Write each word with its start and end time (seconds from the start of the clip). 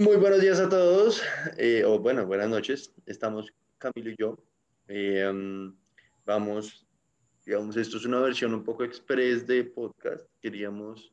Muy 0.00 0.14
buenos 0.14 0.40
días 0.40 0.60
a 0.60 0.68
todos, 0.68 1.20
eh, 1.56 1.82
o 1.84 1.98
bueno, 1.98 2.24
buenas 2.24 2.48
noches. 2.48 2.94
Estamos 3.04 3.52
Camilo 3.78 4.10
y 4.10 4.16
yo. 4.16 4.38
Eh, 4.86 5.28
vamos, 6.24 6.86
digamos, 7.44 7.76
esto 7.76 7.96
es 7.96 8.04
una 8.04 8.20
versión 8.20 8.54
un 8.54 8.62
poco 8.62 8.84
express 8.84 9.44
de 9.44 9.64
podcast. 9.64 10.24
Queríamos 10.40 11.12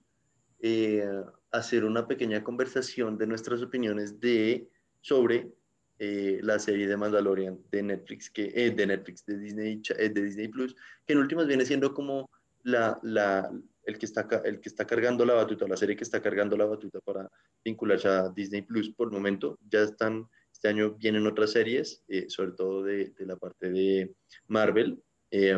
eh, 0.59 1.03
hacer 1.51 1.83
una 1.83 2.07
pequeña 2.07 2.43
conversación 2.43 3.17
de 3.17 3.25
nuestras 3.25 3.63
opiniones 3.63 4.19
de, 4.19 4.69
sobre 5.01 5.51
la 5.97 6.59
serie 6.59 6.87
de 6.87 6.95
Mandalorian 6.95 7.57
de 7.71 7.81
Netflix, 7.81 8.29
que, 8.29 8.51
de 8.69 8.85
Netflix, 8.85 9.25
de 9.25 9.39
Disney, 9.39 9.81
de 9.97 10.09
Disney 10.09 10.47
Plus, 10.47 10.75
que 11.07 11.13
en 11.13 11.19
últimas 11.19 11.47
viene 11.47 11.65
siendo 11.65 11.91
como 11.91 12.29
la, 12.61 13.51
el 13.85 13.97
que, 13.97 14.05
está, 14.05 14.27
el 14.43 14.59
que 14.59 14.69
está 14.69 14.85
cargando 14.85 15.25
la 15.25 15.35
batuta, 15.35 15.67
la 15.67 15.77
serie 15.77 15.95
que 15.95 16.03
está 16.03 16.21
cargando 16.21 16.57
la 16.57 16.65
batuta 16.65 16.99
para 17.01 17.29
vincularse 17.63 18.07
a 18.07 18.29
Disney 18.29 18.63
Plus 18.63 18.89
por 18.89 19.07
el 19.07 19.13
momento. 19.13 19.59
Ya 19.69 19.81
están, 19.81 20.27
este 20.51 20.67
año 20.67 20.95
vienen 20.95 21.27
otras 21.27 21.51
series, 21.51 22.03
eh, 22.07 22.25
sobre 22.27 22.51
todo 22.51 22.83
de, 22.83 23.11
de, 23.11 23.25
la 23.25 23.35
parte 23.35 23.69
de 23.69 24.15
Marvel. 24.47 25.01
Eh, 25.29 25.57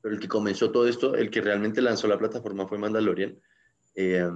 pero 0.00 0.14
el 0.14 0.20
que 0.20 0.28
comenzó 0.28 0.70
todo 0.70 0.88
esto, 0.88 1.14
el 1.14 1.30
que 1.30 1.40
realmente 1.40 1.80
lanzó 1.80 2.08
la 2.08 2.18
plataforma 2.18 2.66
fue 2.66 2.78
Mandalorian. 2.78 3.38
Eh, 3.94 4.28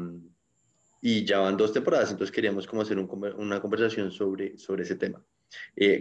y 1.01 1.25
ya 1.25 1.41
van 1.41 1.57
dos 1.57 1.73
temporadas, 1.73 2.11
entonces 2.11 2.35
queríamos 2.35 2.67
como 2.67 2.83
hacer 2.83 2.99
un, 2.99 3.09
una 3.37 3.61
conversación 3.61 4.11
sobre, 4.11 4.57
sobre 4.59 4.83
ese 4.83 4.97
tema. 4.97 5.25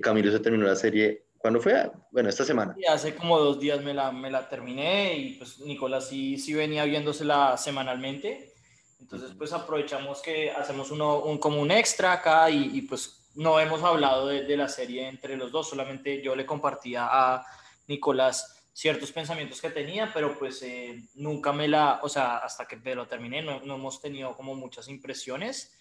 Camilo 0.01 0.31
se 0.31 0.39
terminó 0.39 0.65
la 0.65 0.75
serie 0.75 1.26
¿Cuándo 1.47 1.61
fue? 1.61 1.89
Bueno, 2.11 2.27
esta 2.27 2.43
semana. 2.43 2.75
Sí, 2.77 2.85
hace 2.87 3.15
como 3.15 3.39
dos 3.39 3.57
días 3.57 3.81
me 3.81 3.93
la, 3.93 4.11
me 4.11 4.29
la 4.29 4.49
terminé 4.49 5.15
y 5.15 5.35
pues 5.35 5.61
Nicolás 5.61 6.09
sí, 6.09 6.37
sí 6.37 6.53
venía 6.53 6.83
viéndosela 6.83 7.55
semanalmente. 7.55 8.53
Entonces 8.99 9.31
pues 9.37 9.53
aprovechamos 9.53 10.21
que 10.21 10.51
hacemos 10.51 10.91
uno, 10.91 11.21
un, 11.21 11.37
como 11.37 11.61
un 11.61 11.71
extra 11.71 12.11
acá 12.11 12.49
y, 12.49 12.77
y 12.77 12.81
pues 12.81 13.29
no 13.35 13.61
hemos 13.61 13.81
hablado 13.81 14.27
de, 14.27 14.43
de, 14.43 14.57
la 14.57 14.67
serie 14.67 15.07
entre 15.07 15.37
los 15.37 15.49
dos, 15.49 15.69
solamente 15.69 16.21
yo 16.21 16.35
le 16.35 16.45
compartía 16.45 17.07
a 17.09 17.45
Nicolás 17.87 18.65
ciertos 18.73 19.13
pensamientos 19.13 19.61
que 19.61 19.69
tenía, 19.69 20.11
pero 20.13 20.37
pues 20.37 20.61
eh, 20.63 21.01
nunca 21.15 21.53
me 21.53 21.69
la, 21.69 22.01
o 22.03 22.09
sea, 22.09 22.39
hasta 22.39 22.65
que 22.65 22.75
me 22.75 22.93
lo 22.93 23.07
terminé 23.07 23.41
no, 23.41 23.61
no 23.61 23.75
hemos 23.75 24.01
tenido 24.01 24.35
como 24.35 24.53
muchas 24.53 24.89
impresiones 24.89 25.77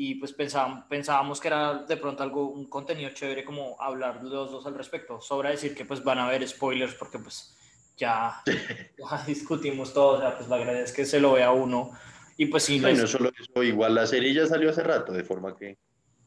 y 0.00 0.14
pues 0.14 0.32
pensábamos, 0.32 0.84
pensábamos 0.84 1.40
que 1.40 1.48
era 1.48 1.82
de 1.82 1.96
pronto 1.96 2.22
algo, 2.22 2.50
un 2.50 2.66
contenido 2.68 3.10
chévere 3.10 3.44
como 3.44 3.76
hablar 3.82 4.22
los 4.22 4.52
dos 4.52 4.64
al 4.64 4.76
respecto. 4.76 5.20
Sobra 5.20 5.50
decir 5.50 5.74
que 5.74 5.84
pues 5.84 6.04
van 6.04 6.20
a 6.20 6.28
haber 6.28 6.46
spoilers 6.46 6.94
porque 6.94 7.18
pues 7.18 7.56
ya, 7.96 8.40
ya 8.46 9.24
discutimos 9.26 9.92
todo, 9.92 10.18
o 10.18 10.20
sea, 10.20 10.36
pues 10.36 10.48
la 10.48 10.56
verdad 10.56 10.80
es 10.80 10.92
que 10.92 11.04
se 11.04 11.18
lo 11.18 11.32
vea 11.32 11.50
uno. 11.50 11.90
Y 12.36 12.46
pues 12.46 12.62
sí. 12.62 12.78
No, 12.78 12.92
no 12.92 13.08
solo 13.08 13.32
eso, 13.36 13.64
igual 13.64 13.96
la 13.96 14.06
serie 14.06 14.32
ya 14.32 14.46
salió 14.46 14.70
hace 14.70 14.84
rato, 14.84 15.12
de 15.12 15.24
forma 15.24 15.56
que... 15.56 15.76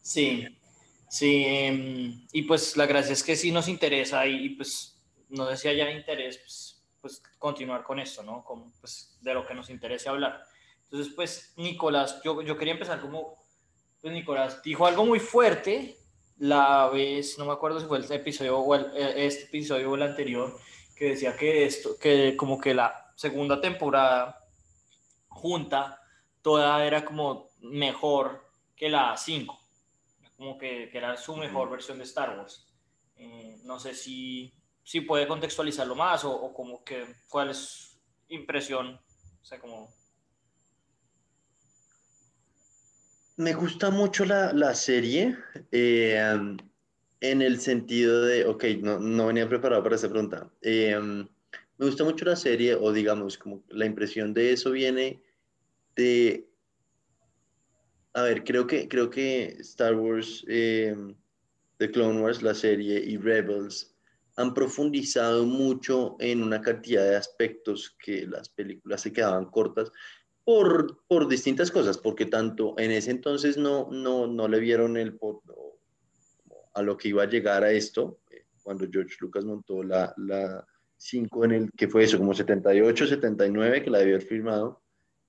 Sí, 0.02 0.46
sí, 1.08 1.46
em, 1.48 2.28
y 2.34 2.42
pues 2.42 2.76
la 2.76 2.86
gracia 2.88 3.14
es 3.14 3.24
que 3.24 3.38
sí 3.38 3.52
nos 3.52 3.70
interesa 3.70 4.28
y, 4.28 4.48
y 4.48 4.50
pues 4.50 5.02
no 5.30 5.50
sé 5.50 5.56
si 5.56 5.68
haya 5.70 5.90
interés, 5.90 6.40
pues, 6.40 6.84
pues 7.00 7.24
continuar 7.40 7.84
con 7.84 8.02
esto, 8.02 8.22
¿no? 8.22 8.44
Como, 8.44 8.74
pues 8.82 9.18
de 9.22 9.34
lo 9.34 9.48
que 9.48 9.54
nos 9.54 9.70
interese 9.70 10.10
hablar. 10.10 10.44
Entonces, 10.84 11.14
pues, 11.16 11.54
Nicolás, 11.56 12.20
yo, 12.22 12.42
yo 12.42 12.58
quería 12.58 12.74
empezar 12.74 13.00
como 13.00 13.41
pues 14.02 14.14
Nicolás 14.14 14.62
dijo 14.64 14.86
algo 14.86 15.06
muy 15.06 15.20
fuerte 15.20 15.96
la 16.38 16.90
vez, 16.90 17.38
no 17.38 17.46
me 17.46 17.54
acuerdo 17.54 17.80
si 17.80 17.86
fue 17.86 18.00
el 18.00 18.12
episodio 18.12 18.58
o 18.58 18.76
el, 18.76 18.86
eh, 18.98 19.28
este 19.28 19.44
episodio 19.44 19.92
o 19.92 19.96
el 19.96 20.02
anterior, 20.02 20.58
que 20.96 21.10
decía 21.10 21.38
que 21.38 21.66
esto, 21.66 21.98
que 22.00 22.36
como 22.36 22.60
que 22.60 22.74
la 22.74 23.14
segunda 23.16 23.62
temporada 23.62 24.44
junta 25.28 26.02
toda 26.42 26.84
era 26.84 27.06
como 27.06 27.52
mejor 27.60 28.44
que 28.76 28.90
la 28.90 29.16
5, 29.16 29.60
como 30.36 30.58
que, 30.58 30.90
que, 30.92 30.98
era 30.98 31.16
su 31.16 31.36
mejor 31.36 31.70
versión 31.70 32.00
de 32.00 32.06
Star 32.06 32.36
Wars. 32.36 32.68
Eh, 33.18 33.58
no 33.64 33.80
sé 33.80 33.94
si, 33.94 34.52
si 34.84 35.02
puede 35.02 35.28
contextualizarlo 35.28 35.94
más 35.94 36.25
o, 36.25 36.34
o 36.34 36.52
como 36.52 36.84
que 36.84 37.06
cuál 37.30 37.52
es 37.52 38.02
impresión, 38.30 39.00
o 39.40 39.46
sea, 39.46 39.59
como 39.59 39.94
Me 43.41 43.53
gusta 43.53 43.90
mucho 43.90 44.24
la, 44.24 44.53
la 44.53 44.75
serie 44.75 45.35
eh, 45.72 46.16
en 47.22 47.41
el 47.41 47.59
sentido 47.59 48.24
de, 48.24 48.46
ok, 48.46 48.66
no, 48.81 49.00
no 49.00 49.25
venía 49.25 49.50
preparado 49.50 49.81
para 49.81 49.96
esta 49.96 50.09
pregunta. 50.09 50.47
Eh, 50.62 50.96
me 51.00 51.85
gusta 51.88 52.03
mucho 52.03 52.24
la 52.24 52.35
serie, 52.35 52.75
o 52.75 52.94
digamos, 52.94 53.40
como 53.40 53.63
la 53.69 53.88
impresión 53.88 54.35
de 54.35 54.53
eso 54.53 54.69
viene 54.69 55.24
de, 55.96 56.47
a 58.13 58.22
ver, 58.22 58.44
creo 58.44 58.68
que, 58.68 58.88
creo 58.88 59.09
que 59.09 59.56
Star 59.62 59.96
Wars, 59.96 60.46
eh, 60.47 60.96
The 61.78 61.90
Clone 61.90 62.22
Wars, 62.22 62.44
la 62.44 62.53
serie, 62.53 63.00
y 63.03 63.18
Rebels 63.18 63.96
han 64.35 64.53
profundizado 64.53 65.47
mucho 65.47 66.16
en 66.19 66.44
una 66.44 66.62
cantidad 66.62 67.09
de 67.09 67.16
aspectos 67.16 67.97
que 68.06 68.28
las 68.28 68.50
películas 68.50 69.01
se 69.01 69.12
quedaban 69.12 69.46
cortas 69.46 69.91
por, 70.44 71.03
por 71.07 71.28
distintas 71.28 71.72
cosas, 71.72 71.97
porque 71.97 72.25
tanto 72.25 72.74
en 72.78 72.91
ese 72.91 73.12
entonces 73.12 73.57
no, 73.57 73.90
no, 73.91 74.28
no 74.28 74.47
le 74.47 74.59
vieron 74.59 74.97
el 74.97 75.18
a 76.74 76.81
lo 76.81 76.97
que 76.97 77.09
iba 77.09 77.24
a 77.24 77.29
llegar 77.29 77.63
a 77.63 77.72
esto, 77.72 78.19
eh, 78.31 78.46
cuando 78.63 78.88
George 78.90 79.16
Lucas 79.19 79.46
montó 79.46 79.84
la, 79.84 80.13
la 80.18 80.66
5 80.97 81.46
en 81.46 81.51
el 81.51 81.72
que 81.72 81.88
fue 81.88 82.03
eso, 82.03 82.18
como 82.18 82.34
78, 82.34 83.07
79, 83.07 83.84
que 83.84 83.90
la 83.90 84.00
debió 84.00 84.16
haber 84.16 84.28
firmado, 84.28 84.81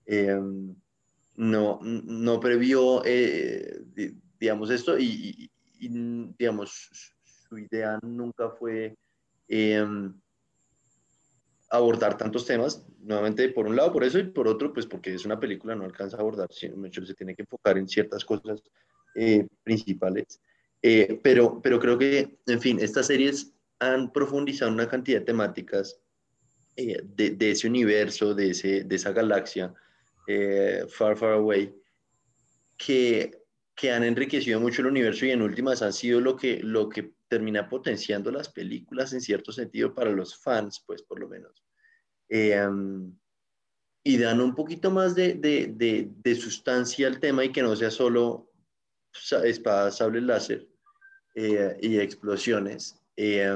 em, 0.06 0.74
no, 1.34 1.80
no 1.82 2.40
previó, 2.40 3.02
eh, 3.04 3.82
digamos, 4.38 4.70
esto 4.70 4.98
y, 4.98 5.50
digamos, 5.78 6.90
su 7.48 7.58
idea 7.58 7.98
nunca 8.02 8.50
fue 8.50 8.96
em, 9.48 10.14
abordar 11.72 12.18
tantos 12.18 12.44
temas, 12.44 12.84
nuevamente 13.00 13.48
por 13.48 13.66
un 13.66 13.74
lado 13.74 13.92
por 13.92 14.04
eso 14.04 14.18
y 14.18 14.24
por 14.24 14.46
otro 14.46 14.72
pues 14.72 14.86
porque 14.86 15.14
es 15.14 15.24
una 15.24 15.40
película, 15.40 15.74
no 15.74 15.84
alcanza 15.84 16.18
a 16.18 16.20
abordar, 16.20 16.52
se 16.52 16.68
tiene 17.16 17.34
que 17.34 17.42
enfocar 17.42 17.78
en 17.78 17.88
ciertas 17.88 18.24
cosas 18.24 18.62
eh, 19.14 19.46
principales, 19.64 20.40
eh, 20.82 21.18
pero, 21.22 21.62
pero 21.62 21.80
creo 21.80 21.96
que, 21.96 22.38
en 22.46 22.60
fin, 22.60 22.78
estas 22.80 23.06
series 23.06 23.54
han 23.78 24.12
profundizado 24.12 24.70
una 24.70 24.88
cantidad 24.88 25.20
de 25.20 25.24
temáticas 25.24 25.98
eh, 26.76 27.00
de, 27.02 27.30
de, 27.30 27.50
ese 27.52 27.68
universo, 27.68 28.34
de, 28.34 28.50
ese, 28.50 28.84
de 28.84 28.96
esa 28.96 29.12
galaxia, 29.12 29.72
eh, 30.26 30.84
Far, 30.88 31.16
Far 31.16 31.32
Away, 31.34 31.74
que, 32.76 33.42
que 33.74 33.92
han 33.92 34.04
enriquecido 34.04 34.60
mucho 34.60 34.82
el 34.82 34.88
universo 34.88 35.24
y 35.24 35.30
en 35.30 35.42
últimas 35.42 35.80
han 35.80 35.92
sido 35.92 36.20
lo 36.20 36.36
que, 36.36 36.60
lo 36.62 36.88
que 36.88 37.12
termina 37.32 37.66
potenciando 37.66 38.31
las 38.31 38.50
películas 38.50 39.15
en 39.15 39.22
cierto 39.22 39.53
sentido 39.53 39.94
para 39.94 40.10
los 40.10 40.37
fans, 40.37 40.84
pues 40.87 41.03
por 41.03 41.19
lo 41.19 41.31
menos. 41.31 41.65
Eh, 42.28 42.69
y 44.04 44.19
dan 44.19 44.43
un 44.43 44.54
poquito 44.54 44.91
más 44.91 45.15
de, 45.15 45.32
de, 45.32 45.72
de, 45.75 46.10
de, 46.22 46.34
sustancia 46.34 47.06
al 47.06 47.20
tema 47.20 47.43
y 47.43 47.50
que 47.50 47.62
no 47.62 47.75
sea 47.75 47.91
solo 47.91 48.50
espadas, 49.44 49.97
sables 49.97 50.25
láser 50.25 50.69
eh, 51.34 51.75
y 51.81 51.98
explosiones. 51.98 53.00
Eh, 53.16 53.50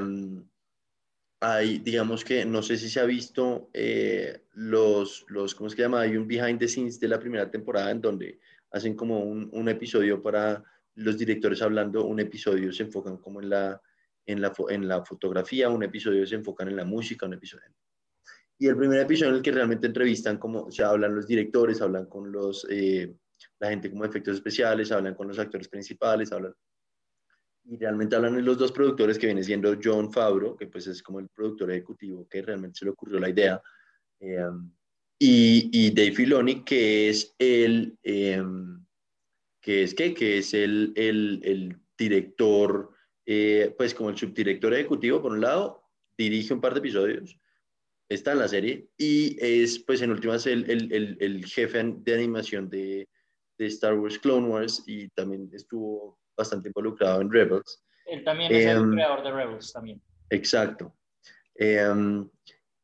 hay, 1.39 1.77
digamos 1.77 2.25
que, 2.25 2.45
no 2.45 2.63
sé 2.63 2.77
si 2.77 2.89
se 2.89 2.99
ha 2.99 3.05
visto 3.05 3.69
eh, 3.73 4.41
los, 4.53 5.23
los, 5.27 5.53
¿cómo 5.53 5.69
se 5.69 5.77
llama? 5.77 6.01
Hay 6.01 6.17
un 6.17 6.27
behind 6.27 6.57
the 6.57 6.67
scenes 6.67 6.99
de 6.99 7.09
la 7.09 7.19
primera 7.19 7.51
temporada 7.51 7.91
en 7.91 8.01
donde 8.01 8.39
hacen 8.71 8.95
como 8.95 9.19
un, 9.19 9.49
un 9.53 9.69
episodio 9.69 10.19
para 10.23 10.63
los 10.97 11.17
directores 11.17 11.61
hablando, 11.61 12.05
un 12.05 12.19
episodio 12.19 12.71
se 12.71 12.83
enfocan 12.83 13.17
como 13.17 13.41
en 13.41 13.49
la, 13.49 13.81
en 14.25 14.41
la, 14.41 14.53
en 14.69 14.87
la 14.87 15.05
fotografía, 15.05 15.69
un 15.69 15.83
episodio 15.83 16.25
se 16.25 16.35
enfocan 16.35 16.67
en 16.67 16.75
la 16.75 16.85
música, 16.85 17.25
un 17.25 17.33
episodio. 17.33 17.67
Y 18.59 18.67
el 18.67 18.75
primer 18.75 19.01
episodio 19.01 19.31
en 19.31 19.37
el 19.37 19.43
que 19.43 19.51
realmente 19.51 19.85
entrevistan, 19.85 20.37
como 20.37 20.71
se 20.71 20.83
hablan 20.83 21.13
los 21.13 21.27
directores, 21.27 21.81
hablan 21.81 22.07
con 22.07 22.31
los, 22.31 22.65
eh, 22.69 23.15
la 23.59 23.69
gente 23.69 23.91
como 23.91 24.05
efectos 24.05 24.35
especiales, 24.35 24.91
hablan 24.91 25.13
con 25.13 25.27
los 25.27 25.37
actores 25.37 25.67
principales, 25.67 26.31
hablan. 26.31 26.53
Y 27.65 27.77
realmente 27.77 28.15
hablan 28.15 28.43
los 28.43 28.57
dos 28.57 28.71
productores 28.71 29.19
que 29.19 29.27
viene 29.27 29.43
siendo 29.43 29.77
John 29.81 30.11
Favreau, 30.11 30.57
que 30.57 30.65
pues 30.65 30.87
es 30.87 31.03
como 31.03 31.19
el 31.19 31.29
productor 31.29 31.69
ejecutivo 31.71 32.27
que 32.27 32.41
realmente 32.41 32.79
se 32.79 32.85
le 32.85 32.91
ocurrió 32.91 33.19
la 33.19 33.29
idea, 33.29 33.61
eh, 34.19 34.49
y, 35.19 35.69
y 35.71 35.91
Dave 35.91 36.13
Filoni, 36.13 36.63
que 36.63 37.09
es 37.09 37.35
el... 37.37 37.95
Eh, 38.01 38.41
que 39.67 39.83
es 39.83 39.93
que, 39.93 40.13
que 40.13 40.37
es 40.37 40.53
el, 40.53 40.93
el, 40.95 41.41
el 41.43 41.77
director, 41.97 42.89
eh, 43.25 43.75
pues 43.77 43.93
como 43.93 44.09
el 44.09 44.17
subdirector 44.17 44.73
ejecutivo, 44.73 45.21
por 45.21 45.33
un 45.33 45.41
lado, 45.41 45.83
dirige 46.17 46.53
un 46.53 46.61
par 46.61 46.73
de 46.73 46.79
episodios, 46.79 47.37
está 48.07 48.31
en 48.31 48.39
la 48.39 48.47
serie, 48.47 48.87
y 48.97 49.35
es, 49.41 49.79
pues 49.79 50.01
en 50.01 50.11
últimas, 50.11 50.47
el, 50.47 50.71
el, 50.71 51.17
el 51.19 51.45
jefe 51.45 51.83
de 51.83 52.13
animación 52.13 52.69
de, 52.69 53.09
de, 53.57 53.65
Star 53.65 53.95
Wars 53.95 54.17
Clone 54.17 54.47
Wars, 54.47 54.85
y 54.87 55.09
también 55.09 55.49
estuvo 55.51 56.17
bastante 56.37 56.69
involucrado 56.69 57.19
en 57.19 57.29
Rebels. 57.29 57.83
Él 58.05 58.23
también 58.23 58.53
es 58.53 58.67
el 58.67 58.77
em, 58.77 58.91
creador 58.93 59.21
de 59.21 59.31
Rebels, 59.33 59.73
también. 59.73 60.01
Exacto. 60.29 60.95
Um, 61.59 62.29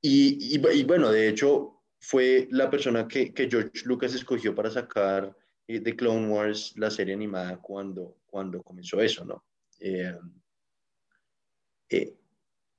y, 0.01 0.57
y, 0.57 0.79
y, 0.79 0.83
bueno, 0.83 1.13
de 1.13 1.29
hecho, 1.29 1.81
fue 2.01 2.49
la 2.51 2.69
persona 2.69 3.07
que, 3.07 3.33
que 3.33 3.49
George 3.49 3.85
Lucas 3.85 4.13
escogió 4.13 4.53
para 4.53 4.69
sacar 4.69 5.33
de 5.67 5.95
Clone 5.95 6.27
Wars, 6.27 6.73
la 6.77 6.91
serie 6.91 7.13
animada, 7.13 7.57
cuando, 7.57 8.17
cuando 8.25 8.61
comenzó 8.61 9.01
eso, 9.01 9.23
¿no? 9.25 9.45
Eh, 9.79 10.17
eh, 11.89 12.13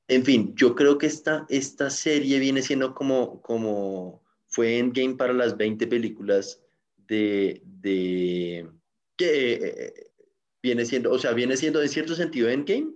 en 0.08 0.24
fin, 0.24 0.54
yo 0.54 0.74
creo 0.74 0.98
que 0.98 1.06
esta, 1.06 1.46
esta 1.48 1.88
serie 1.88 2.38
viene 2.38 2.60
siendo 2.60 2.94
como, 2.94 3.40
como 3.40 4.22
fue 4.48 4.78
Endgame 4.78 5.16
para 5.16 5.32
las 5.32 5.56
20 5.56 5.86
películas 5.86 6.62
de, 6.96 7.62
de 7.64 8.68
que 9.16 9.54
eh, 9.54 10.10
viene 10.62 10.84
siendo, 10.84 11.10
o 11.10 11.18
sea, 11.18 11.32
viene 11.32 11.56
siendo 11.56 11.82
en 11.82 11.88
cierto 11.88 12.14
sentido 12.14 12.48
Endgame 12.48 12.92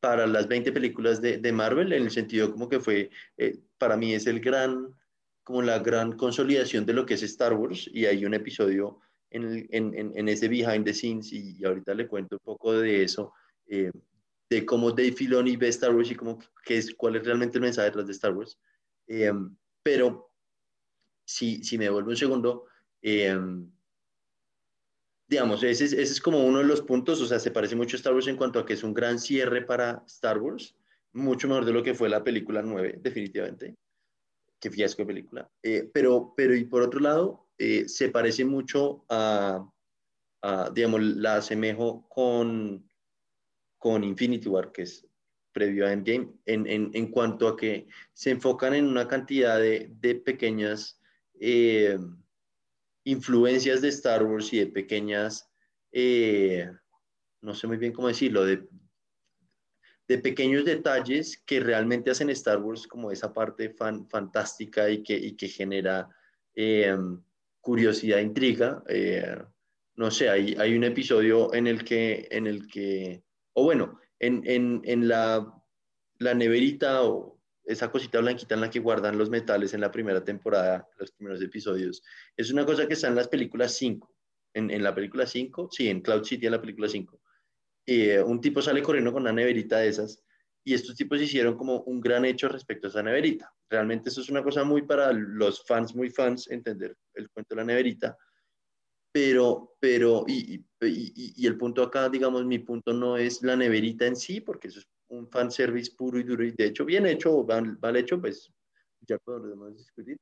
para 0.00 0.26
las 0.26 0.48
20 0.48 0.72
películas 0.72 1.22
de, 1.22 1.38
de 1.38 1.52
Marvel, 1.52 1.92
en 1.92 2.02
el 2.02 2.10
sentido 2.10 2.50
como 2.50 2.68
que 2.68 2.80
fue, 2.80 3.10
para 3.78 3.96
mí 3.96 4.12
es 4.14 4.26
el 4.26 4.40
gran 4.40 4.94
como 5.44 5.62
la 5.62 5.78
gran 5.78 6.12
consolidación 6.16 6.86
de 6.86 6.94
lo 6.94 7.04
que 7.04 7.14
es 7.14 7.22
Star 7.22 7.52
Wars 7.52 7.88
y 7.92 8.06
hay 8.06 8.24
un 8.24 8.34
episodio 8.34 8.98
en, 9.30 9.66
en, 9.70 10.12
en 10.14 10.28
ese 10.28 10.48
behind 10.48 10.84
the 10.84 10.94
scenes 10.94 11.32
y, 11.32 11.62
ahorita 11.64 11.92
le 11.94 12.08
cuento 12.08 12.36
un 12.36 12.44
poco 12.44 12.72
de 12.72 13.02
eso, 13.02 13.32
eh, 13.66 13.90
de 14.48 14.64
cómo 14.64 14.90
Dave 14.90 15.12
Filoni 15.12 15.56
ve 15.56 15.68
Star 15.68 15.94
Wars 15.94 16.10
y 16.10 16.14
cómo, 16.14 16.38
qué 16.64 16.78
es, 16.78 16.94
cuál 16.94 17.16
es 17.16 17.24
realmente 17.24 17.58
el 17.58 17.62
mensaje 17.62 17.86
detrás 17.86 18.06
de 18.06 18.12
Star 18.12 18.32
Wars. 18.32 18.58
Eh, 19.06 19.32
pero 19.82 20.30
si, 21.26 21.62
si 21.62 21.76
me 21.76 21.84
devuelvo 21.84 22.10
un 22.10 22.16
segundo, 22.16 22.66
eh, 23.02 23.36
digamos, 25.28 25.62
ese 25.62 25.84
es, 25.84 25.92
ese 25.92 26.12
es 26.12 26.20
como 26.20 26.44
uno 26.46 26.58
de 26.58 26.64
los 26.64 26.80
puntos, 26.80 27.20
o 27.20 27.26
sea, 27.26 27.38
se 27.38 27.50
parece 27.50 27.76
mucho 27.76 27.96
a 27.96 27.98
Star 27.98 28.14
Wars 28.14 28.28
en 28.28 28.36
cuanto 28.36 28.60
a 28.60 28.64
que 28.64 28.74
es 28.74 28.84
un 28.84 28.94
gran 28.94 29.18
cierre 29.18 29.62
para 29.62 30.04
Star 30.06 30.38
Wars, 30.38 30.74
mucho 31.12 31.48
mejor 31.48 31.64
de 31.64 31.72
lo 31.72 31.82
que 31.82 31.94
fue 31.94 32.08
la 32.08 32.24
película 32.24 32.62
9, 32.62 33.00
definitivamente 33.02 33.74
qué 34.60 34.70
fiasco 34.70 35.02
de 35.02 35.06
película. 35.06 35.50
Eh, 35.62 35.90
pero, 35.92 36.34
pero, 36.36 36.54
y 36.54 36.64
por 36.64 36.82
otro 36.82 37.00
lado, 37.00 37.48
eh, 37.58 37.88
se 37.88 38.08
parece 38.08 38.44
mucho 38.44 39.04
a, 39.08 39.70
digamos, 40.74 41.02
la 41.02 41.36
asemejo 41.36 42.06
con, 42.08 42.88
con 43.78 44.04
Infinity 44.04 44.48
War, 44.48 44.72
que 44.72 44.82
es 44.82 45.06
previo 45.52 45.86
a 45.86 45.92
Endgame, 45.92 46.32
en, 46.46 46.66
en, 46.66 46.90
en 46.92 47.06
cuanto 47.10 47.48
a 47.48 47.56
que 47.56 47.86
se 48.12 48.30
enfocan 48.30 48.74
en 48.74 48.86
una 48.86 49.06
cantidad 49.06 49.58
de, 49.58 49.90
de 50.00 50.16
pequeñas 50.16 51.00
eh, 51.40 51.98
influencias 53.04 53.80
de 53.80 53.88
Star 53.88 54.24
Wars 54.24 54.52
y 54.52 54.58
de 54.58 54.66
pequeñas, 54.66 55.48
no 57.40 57.54
sé 57.54 57.66
muy 57.66 57.76
bien 57.76 57.92
cómo 57.92 58.08
decirlo, 58.08 58.44
de, 58.44 58.66
de 60.06 60.18
pequeños 60.18 60.64
detalles 60.64 61.42
que 61.46 61.60
realmente 61.60 62.10
hacen 62.10 62.30
Star 62.30 62.58
Wars 62.58 62.86
como 62.86 63.10
esa 63.10 63.32
parte 63.32 63.70
fan, 63.70 64.08
fantástica 64.08 64.90
y 64.90 65.02
que, 65.02 65.14
y 65.16 65.34
que 65.34 65.48
genera 65.48 66.08
eh, 66.54 66.96
curiosidad, 67.60 68.18
intriga. 68.18 68.82
Eh, 68.88 69.36
no 69.96 70.10
sé, 70.10 70.28
hay, 70.28 70.54
hay, 70.58 70.76
un 70.76 70.84
episodio 70.84 71.54
en 71.54 71.66
el 71.66 71.84
que, 71.84 72.28
en 72.30 72.46
el 72.46 72.66
que 72.66 73.22
o 73.54 73.64
bueno, 73.64 73.98
en, 74.18 74.42
en, 74.44 74.82
en 74.84 75.08
la, 75.08 75.52
la, 76.18 76.34
neverita 76.34 77.04
o 77.04 77.40
esa 77.64 77.90
cosita 77.90 78.20
blanquita 78.20 78.54
en 78.54 78.60
la 78.60 78.70
que 78.70 78.80
guardan 78.80 79.16
los 79.16 79.30
metales 79.30 79.72
en 79.72 79.80
la 79.80 79.90
primera 79.90 80.22
temporada, 80.22 80.86
los 80.98 81.12
primeros 81.12 81.40
episodios, 81.40 82.02
es 82.36 82.50
una 82.50 82.66
cosa 82.66 82.86
que 82.86 82.94
está 82.94 83.08
en 83.08 83.14
las 83.14 83.28
películas 83.28 83.74
5. 83.74 84.10
En, 84.56 84.70
en 84.70 84.84
la 84.84 84.94
película 84.94 85.26
5, 85.26 85.68
sí, 85.72 85.88
en 85.88 86.00
Cloud 86.00 86.24
City 86.24 86.46
en 86.46 86.52
la 86.52 86.60
película 86.60 86.88
5 86.88 87.20
eh, 87.86 88.22
un 88.22 88.40
tipo 88.40 88.62
sale 88.62 88.82
corriendo 88.82 89.12
con 89.12 89.22
una 89.22 89.32
neverita 89.32 89.78
de 89.78 89.88
esas 89.88 90.22
y 90.64 90.72
estos 90.72 90.96
tipos 90.96 91.20
hicieron 91.20 91.56
como 91.56 91.82
un 91.82 92.00
gran 92.00 92.24
hecho 92.24 92.48
respecto 92.48 92.86
a 92.86 92.90
esa 92.90 93.02
neverita. 93.02 93.52
Realmente 93.68 94.08
eso 94.08 94.22
es 94.22 94.30
una 94.30 94.42
cosa 94.42 94.64
muy 94.64 94.82
para 94.82 95.12
los 95.12 95.64
fans, 95.66 95.94
muy 95.94 96.08
fans, 96.08 96.50
entender 96.50 96.96
el 97.14 97.28
cuento 97.30 97.54
de 97.54 97.60
la 97.60 97.64
neverita. 97.64 98.16
Pero, 99.12 99.76
pero, 99.78 100.24
y, 100.26 100.54
y, 100.54 100.64
y 101.36 101.46
el 101.46 101.58
punto 101.58 101.82
acá, 101.82 102.08
digamos, 102.08 102.44
mi 102.46 102.58
punto 102.60 102.92
no 102.92 103.16
es 103.16 103.42
la 103.42 103.54
neverita 103.56 104.06
en 104.06 104.16
sí, 104.16 104.40
porque 104.40 104.68
eso 104.68 104.80
es 104.80 104.88
un 105.08 105.28
fanservice 105.28 105.92
puro 105.96 106.18
y 106.18 106.24
duro, 106.24 106.44
y 106.44 106.50
de 106.52 106.66
hecho 106.66 106.84
bien 106.84 107.06
hecho, 107.06 107.44
mal, 107.44 107.78
mal 107.80 107.96
hecho, 107.96 108.20
pues 108.20 108.50
ya 109.00 109.18
podemos 109.18 109.76
discutir. 109.76 110.16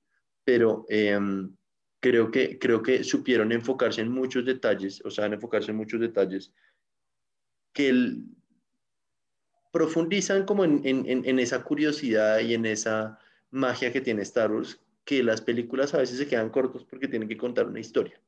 Pero 0.45 0.85
em, 0.89 1.55
creo, 2.01 2.31
que, 2.31 2.59
creo 2.59 2.83
que 2.83 3.05
supieron 3.05 3.53
enfocarse 3.53 4.01
en 4.01 4.11
muchos 4.11 4.45
detalles, 4.45 5.01
o 5.05 5.11
sea, 5.11 5.27
enfocarse 5.27 5.71
en 5.71 5.77
muchos 5.77 6.01
detalles 6.01 6.53
que 7.73 8.17
profundizan 9.73 10.45
como 10.45 10.65
en, 10.65 10.83
en, 10.85 11.07
en, 11.07 11.39
esa 11.39 11.65
curiosidad 11.65 12.41
y 12.41 12.55
en 12.55 12.67
esa 12.67 13.19
magia 13.51 13.93
que 13.93 14.01
tiene 14.03 14.23
Star 14.23 14.53
Wars, 14.53 14.79
que 15.05 15.23
las 15.23 15.41
películas 15.41 15.95
a 15.95 15.99
veces 15.99 16.19
se 16.19 16.29
quedan 16.29 16.51
cortos 16.51 16.85
porque 16.85 17.09
tienen 17.09 17.29
que 17.29 17.37
contar 17.37 17.67
una 17.67 17.81
historia. 17.81 18.21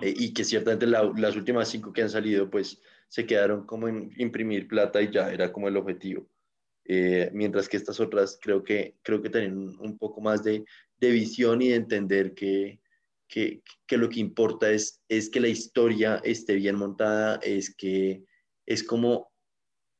Eh, 0.00 0.12
y 0.16 0.34
que 0.34 0.44
ciertamente 0.44 0.86
las 0.86 1.36
últimas 1.36 1.68
cinco 1.68 1.92
que 1.92 2.02
han 2.02 2.10
salido, 2.10 2.50
pues 2.50 2.80
se 3.08 3.24
quedaron 3.24 3.64
como 3.66 3.88
en 3.88 4.12
imprimir 4.16 4.66
plata 4.66 5.00
y 5.00 5.10
ya 5.10 5.32
era 5.32 5.52
como 5.52 5.68
el 5.68 5.76
objetivo. 5.76 6.26
Eh, 6.84 7.30
mientras 7.32 7.68
que 7.68 7.76
estas 7.76 8.00
otras 8.00 8.38
creo 8.42 8.64
que, 8.64 8.96
creo 9.02 9.22
que 9.22 9.30
tienen 9.30 9.76
un 9.78 9.98
poco 9.98 10.20
más 10.20 10.42
de, 10.42 10.64
de 10.98 11.10
visión 11.10 11.62
y 11.62 11.68
de 11.68 11.76
entender 11.76 12.34
que, 12.34 12.80
que, 13.28 13.62
que, 13.86 13.96
lo 13.96 14.08
que 14.08 14.18
importa 14.18 14.70
es, 14.70 15.00
es 15.08 15.30
que 15.30 15.40
la 15.40 15.48
historia 15.48 16.20
esté 16.24 16.56
bien 16.56 16.74
montada, 16.74 17.36
es 17.42 17.72
que 17.72 18.24
es 18.66 18.82
como 18.82 19.32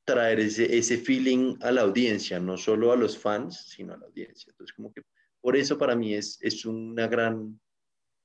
traer 0.04 0.40
ese, 0.40 0.76
ese 0.76 0.98
feeling 0.98 1.56
a 1.60 1.70
la 1.70 1.82
audiencia, 1.82 2.40
no 2.40 2.56
solo 2.56 2.92
a 2.92 2.96
los 2.96 3.16
fans, 3.18 3.68
sino 3.68 3.94
a 3.94 3.98
la 3.98 4.06
audiencia. 4.06 4.50
Entonces, 4.50 4.74
como 4.74 4.92
que 4.92 5.02
por 5.40 5.56
eso 5.56 5.78
para 5.78 5.96
mí 5.96 6.14
es, 6.14 6.38
es 6.40 6.64
una 6.64 7.06
gran, 7.06 7.60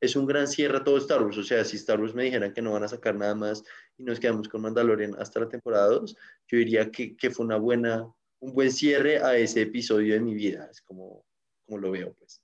es 0.02 0.16
un 0.16 0.26
gran 0.26 0.48
cierre 0.48 0.78
a 0.78 0.84
todo 0.84 0.98
Star 0.98 1.24
Wars. 1.24 1.38
O 1.38 1.44
sea, 1.44 1.64
si 1.66 1.78
Star 1.78 2.00
Wars 2.00 2.16
me 2.16 2.24
dijeran 2.24 2.54
que 2.54 2.62
no 2.62 2.74
van 2.74 2.84
a 2.84 2.88
sacar 2.88 3.16
nada 3.16 3.36
más 3.36 3.64
y 3.98 4.04
nos 4.04 4.20
quedamos 4.20 4.48
con 4.48 4.62
Mandalorian 4.62 5.16
hasta 5.20 5.40
la 5.40 5.50
temporada 5.50 5.88
2, 5.88 6.16
yo 6.48 6.58
diría 6.58 6.90
que, 6.92 7.16
que 7.16 7.32
fue 7.32 7.46
una 7.46 7.58
buena, 7.58 8.08
un 8.40 8.54
buen 8.54 8.72
cierre 8.72 9.18
a 9.20 9.36
ese 9.36 9.64
episodio 9.64 10.14
de 10.14 10.20
mi 10.20 10.34
vida. 10.34 10.68
Es 10.72 10.82
como, 10.82 11.26
como 11.66 11.80
lo 11.80 11.92
veo, 11.92 12.14
pues. 12.14 12.42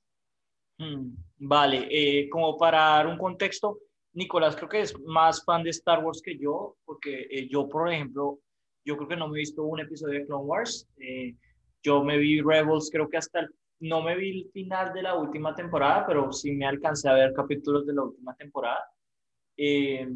Mm, 0.80 1.16
vale, 1.38 1.88
eh, 1.90 2.30
como 2.30 2.58
para 2.58 2.80
dar 2.80 3.08
un 3.08 3.18
contexto, 3.18 3.80
Nicolás 4.14 4.56
creo 4.56 4.70
que 4.70 4.82
es 4.82 5.00
más 5.02 5.44
fan 5.44 5.64
de 5.64 5.72
Star 5.72 6.04
Wars 6.04 6.22
que 6.24 6.38
yo, 6.38 6.78
porque 6.86 7.28
eh, 7.30 7.48
yo, 7.50 7.68
por 7.68 7.92
ejemplo, 7.92 8.40
yo 8.86 8.96
creo 8.96 9.08
que 9.08 9.16
no 9.16 9.28
me 9.28 9.38
he 9.38 9.40
visto 9.40 9.64
un 9.64 9.80
episodio 9.80 10.20
de 10.20 10.26
Clone 10.26 10.46
Wars. 10.46 10.88
Eh, 10.98 11.36
yo 11.82 12.04
me 12.04 12.18
vi 12.18 12.42
Rebels, 12.42 12.90
creo 12.92 13.10
que 13.10 13.18
hasta 13.18 13.42
el, 13.42 13.50
no 13.80 14.02
me 14.02 14.16
vi 14.16 14.42
el 14.42 14.52
final 14.52 14.94
de 14.94 15.02
la 15.02 15.16
última 15.16 15.56
temporada, 15.56 16.06
pero 16.06 16.32
sí 16.32 16.52
me 16.52 16.66
alcancé 16.66 17.10
a 17.10 17.14
ver 17.14 17.34
capítulos 17.34 17.86
de 17.86 17.94
la 17.94 18.04
última 18.04 18.36
temporada. 18.36 18.86
Eh, 19.58 20.08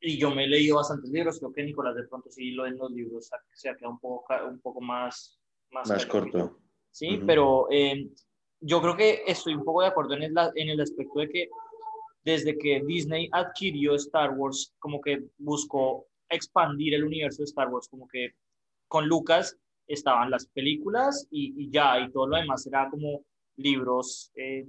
y 0.00 0.18
yo 0.18 0.30
me 0.34 0.44
he 0.44 0.48
leído 0.48 0.76
bastantes 0.76 1.10
libros, 1.10 1.38
creo 1.38 1.52
que 1.52 1.62
Nicolás 1.62 1.94
de 1.94 2.08
pronto 2.08 2.28
sí 2.30 2.50
lo 2.50 2.66
en 2.66 2.76
los 2.76 2.90
libros 2.90 3.30
se 3.52 3.68
ha 3.68 3.76
quedado 3.76 3.92
un 3.92 4.00
poco, 4.00 4.24
un 4.48 4.60
poco 4.60 4.80
más... 4.80 5.38
Más, 5.70 5.88
más 5.88 6.04
corto. 6.04 6.58
Sí, 6.90 7.22
pero 7.26 7.66
yo 8.60 8.82
creo 8.82 8.96
que 8.96 9.22
estoy 9.26 9.54
un 9.54 9.64
poco 9.64 9.80
de 9.80 9.88
acuerdo 9.88 10.14
en 10.14 10.24
el, 10.24 10.34
en 10.54 10.68
el 10.68 10.80
aspecto 10.80 11.20
de 11.20 11.28
que 11.30 11.48
desde 12.24 12.56
que 12.56 12.82
Disney 12.86 13.28
adquirió 13.32 13.94
Star 13.96 14.32
Wars, 14.36 14.74
como 14.78 15.00
que 15.00 15.24
buscó 15.38 16.06
expandir 16.28 16.94
el 16.94 17.04
universo 17.04 17.42
de 17.42 17.46
Star 17.46 17.68
Wars, 17.68 17.88
como 17.88 18.06
que 18.08 18.30
con 18.88 19.06
Lucas 19.06 19.56
estaban 19.86 20.30
las 20.30 20.46
películas 20.46 21.26
y, 21.30 21.70
ya, 21.70 21.98
y 21.98 22.10
todo 22.10 22.26
lo 22.26 22.36
demás 22.36 22.66
era 22.66 22.88
como 22.90 23.24
libros 23.56 24.30
eh, 24.34 24.66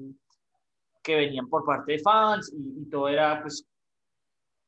que 1.01 1.15
venían 1.15 1.47
por 1.47 1.63
parte 1.63 1.93
de 1.93 1.99
fans 1.99 2.53
y, 2.55 2.89
todo 2.89 3.07
era 3.07 3.41
pues 3.41 3.65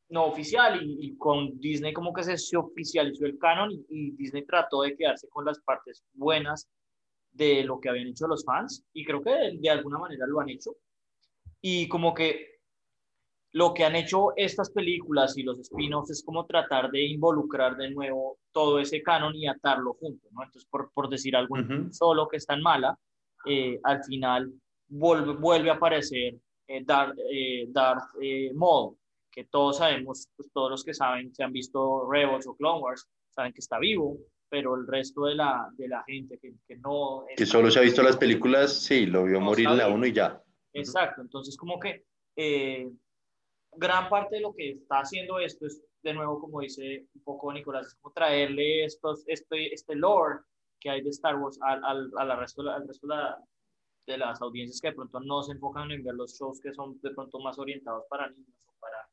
no 0.10 0.26
oficial 0.26 0.80
y, 0.82 1.16
con 1.18 1.60
Disney 1.60 1.92
como 1.92 2.14
que 2.14 2.24
se, 2.24 2.38
se 2.38 2.56
oficializó 2.58 3.26
el 3.26 3.38
canon 3.40 3.72
y, 3.90 4.12
Disney 4.12 4.46
trató 4.46 4.84
de 4.84 4.96
quedarse 4.96 5.28
con 5.30 5.46
las 5.46 5.60
partes 5.60 6.04
buenas 6.14 6.70
de 7.32 7.64
lo 7.64 7.80
que 7.80 7.90
habían 7.90 8.08
hecho 8.08 8.28
los 8.28 8.46
fans 8.46 8.86
y 8.94 9.04
creo 9.04 9.22
que 9.22 9.58
de 9.60 9.70
alguna 9.70 9.98
manera 9.98 10.26
lo 10.28 10.40
han 10.40 10.50
hecho. 10.50 10.76
Y 11.62 11.88
como 11.88 12.14
que 12.14 12.55
lo 13.56 13.74
que 13.74 13.86
han 13.86 13.96
hecho 13.96 14.34
estas 14.36 14.70
películas 14.70 15.38
y 15.38 15.44
los 15.44 15.58
spin-offs 15.60 16.12
es 16.12 16.24
como 16.26 16.46
tratar 16.46 16.92
de 16.92 17.06
involucrar 17.06 17.78
de 17.78 17.90
nuevo 17.90 18.38
todo 18.52 18.80
ese 18.80 19.02
canon 19.02 19.34
y 19.34 19.48
atarlo 19.48 19.94
junto, 19.94 20.28
¿no? 20.32 20.44
Entonces, 20.44 20.68
por, 20.70 20.92
por 20.94 21.08
decir 21.08 21.38
algo 21.38 21.56
solo 21.92 22.28
que 22.28 22.36
es 22.36 22.46
tan 22.46 22.62
mala, 22.62 23.00
eh, 23.46 23.80
al 23.84 24.04
final 24.04 24.52
vuelve, 24.90 25.36
vuelve 25.36 25.70
a 25.70 25.76
aparecer 25.76 26.36
eh, 26.68 26.84
Darth, 26.84 27.18
eh, 27.32 27.70
eh, 28.22 28.52
Maul, 28.54 28.98
que 29.32 29.46
todos 29.46 29.78
sabemos, 29.78 30.28
pues 30.36 30.52
todos 30.52 30.72
los 30.72 30.84
que 30.84 30.94
saben, 30.94 31.34
se 31.34 31.42
han 31.42 31.54
visto 31.54 32.12
Rebels 32.12 32.48
o 32.48 32.58
Clone 32.58 32.82
Wars, 32.82 33.08
saben 33.30 33.54
que 33.54 33.62
está 33.62 33.80
vivo, 33.80 34.18
pero 34.50 34.76
el 34.76 34.86
resto 34.86 35.28
de 35.28 35.36
la, 35.36 35.70
de 35.78 35.88
la 35.88 36.04
gente 36.04 36.38
que, 36.40 36.56
que 36.68 36.76
no... 36.76 37.24
Que 37.38 37.46
solo 37.46 37.72
se 37.72 37.80
ha 37.80 37.84
visto 37.84 38.04
las 38.04 38.18
películas, 38.18 38.82
sí, 38.82 39.06
lo 39.06 39.24
vio 39.24 39.40
morir 39.40 39.70
la 39.70 39.88
uno 39.88 40.06
y 40.06 40.12
ya. 40.12 40.44
Exacto, 40.74 41.22
entonces 41.22 41.56
como 41.56 41.80
que 41.80 42.04
gran 43.78 44.10
parte 44.10 44.36
de 44.36 44.42
lo 44.42 44.54
que 44.54 44.72
está 44.72 45.00
haciendo 45.00 45.40
esto 45.40 45.66
es, 45.66 45.82
de 46.04 46.14
nuevo, 46.14 46.40
como 46.40 46.62
dice 46.62 47.08
un 47.16 47.24
poco 47.24 47.52
Nicolás, 47.52 47.88
es 47.88 47.96
como 47.96 48.14
traerle 48.14 48.86
estos, 48.86 49.24
este, 49.28 49.74
este 49.74 49.96
lore 49.96 50.40
que 50.80 50.90
hay 50.90 51.02
de 51.02 51.10
Star 51.10 51.36
Wars 51.38 51.58
al, 51.62 51.84
al, 51.84 52.12
al 52.18 52.40
resto, 52.40 52.62
al 52.70 52.88
resto 52.88 53.08
de, 53.08 53.16
la, 53.16 53.44
de 54.06 54.18
las 54.18 54.42
audiencias 54.42 54.80
que 54.80 54.90
de 54.90 54.96
pronto 54.96 55.20
no 55.20 55.42
se 55.42 55.54
enfocan 55.54 55.92
en 55.92 56.04
ver 56.04 56.14
los 56.14 56.38
shows 56.38 56.62
que 56.62 56.74
son 56.74 57.00
de 57.02 57.12
pronto 57.12 57.40
más 57.40 57.58
orientados 57.58 58.06
para 58.10 58.30
niños 58.30 58.68
o, 58.68 58.80
para, 58.80 59.10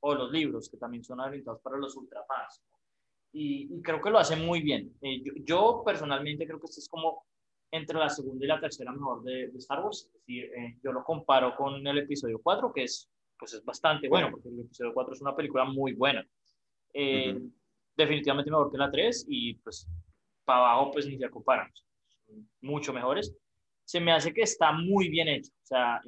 o 0.00 0.14
los 0.14 0.30
libros 0.30 0.68
que 0.68 0.76
también 0.76 1.02
son 1.02 1.20
orientados 1.20 1.60
para 1.60 1.78
los 1.78 1.96
ultrafans. 1.96 2.62
Y, 3.32 3.74
y 3.76 3.82
creo 3.82 4.00
que 4.00 4.10
lo 4.10 4.18
hace 4.18 4.36
muy 4.36 4.62
bien. 4.62 4.96
Eh, 5.02 5.22
yo, 5.44 5.82
personalmente 5.84 6.46
creo 6.46 6.60
que 6.60 6.66
este 6.66 6.80
es 6.80 6.88
como 6.88 7.26
entre 7.70 7.98
la 7.98 8.08
segunda 8.08 8.44
y 8.44 8.48
la 8.48 8.60
tercera 8.60 8.92
mejor 8.92 9.22
de, 9.22 9.46
Star 9.56 9.84
Wars. 9.84 10.06
Es 10.06 10.12
decir, 10.20 10.44
eh, 10.44 10.78
yo 10.82 10.92
lo 10.92 11.04
comparo 11.04 11.54
con 11.56 11.86
el 11.86 11.98
episodio 11.98 12.40
4, 12.42 12.72
que 12.72 12.84
es, 12.84 13.10
pues 13.38 13.54
es 13.54 13.64
bastante 13.64 14.08
bueno, 14.08 14.30
porque 14.30 14.48
el 14.48 14.60
episodio 14.60 14.94
4 14.94 15.14
es 15.14 15.20
una 15.20 15.36
película 15.36 15.64
muy 15.64 15.92
buena. 15.92 16.26
Eh, 16.92 17.38
definitivamente 17.96 18.50
mejor 18.50 18.70
que 18.70 18.78
la 18.78 18.90
3 18.90 19.26
y 19.28 19.54
pues 19.54 19.88
para 20.44 20.70
abajo 20.70 20.92
pues 20.92 21.06
ni 21.06 21.18
se 21.18 21.28
comparan. 21.30 21.70
mucho 22.60 22.92
mejores 22.92 23.36
se 23.86 24.00
me 24.00 24.12
hace 24.12 24.34
que 24.34 24.42
está 24.42 24.72
muy 24.72 25.08
bien 25.08 25.28
hecho. 25.28 25.50
O 25.62 25.66
sea, 25.66 26.02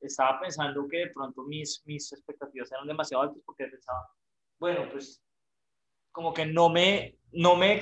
estaba 0.00 0.40
pensando 0.40 0.86
que 0.88 0.98
de 0.98 1.10
pronto 1.10 1.42
mis, 1.42 1.82
mis 1.84 2.12
expectativas 2.12 2.70
eran 2.70 2.86
demasiado 2.86 3.24
altas 3.24 3.42
porque 3.44 3.66
pensaba, 3.66 4.08
bueno, 4.58 4.88
pues 4.90 5.20
como 6.12 6.32
que 6.32 6.46
no 6.46 6.68
me, 6.68 7.18
no 7.32 7.56
me, 7.56 7.80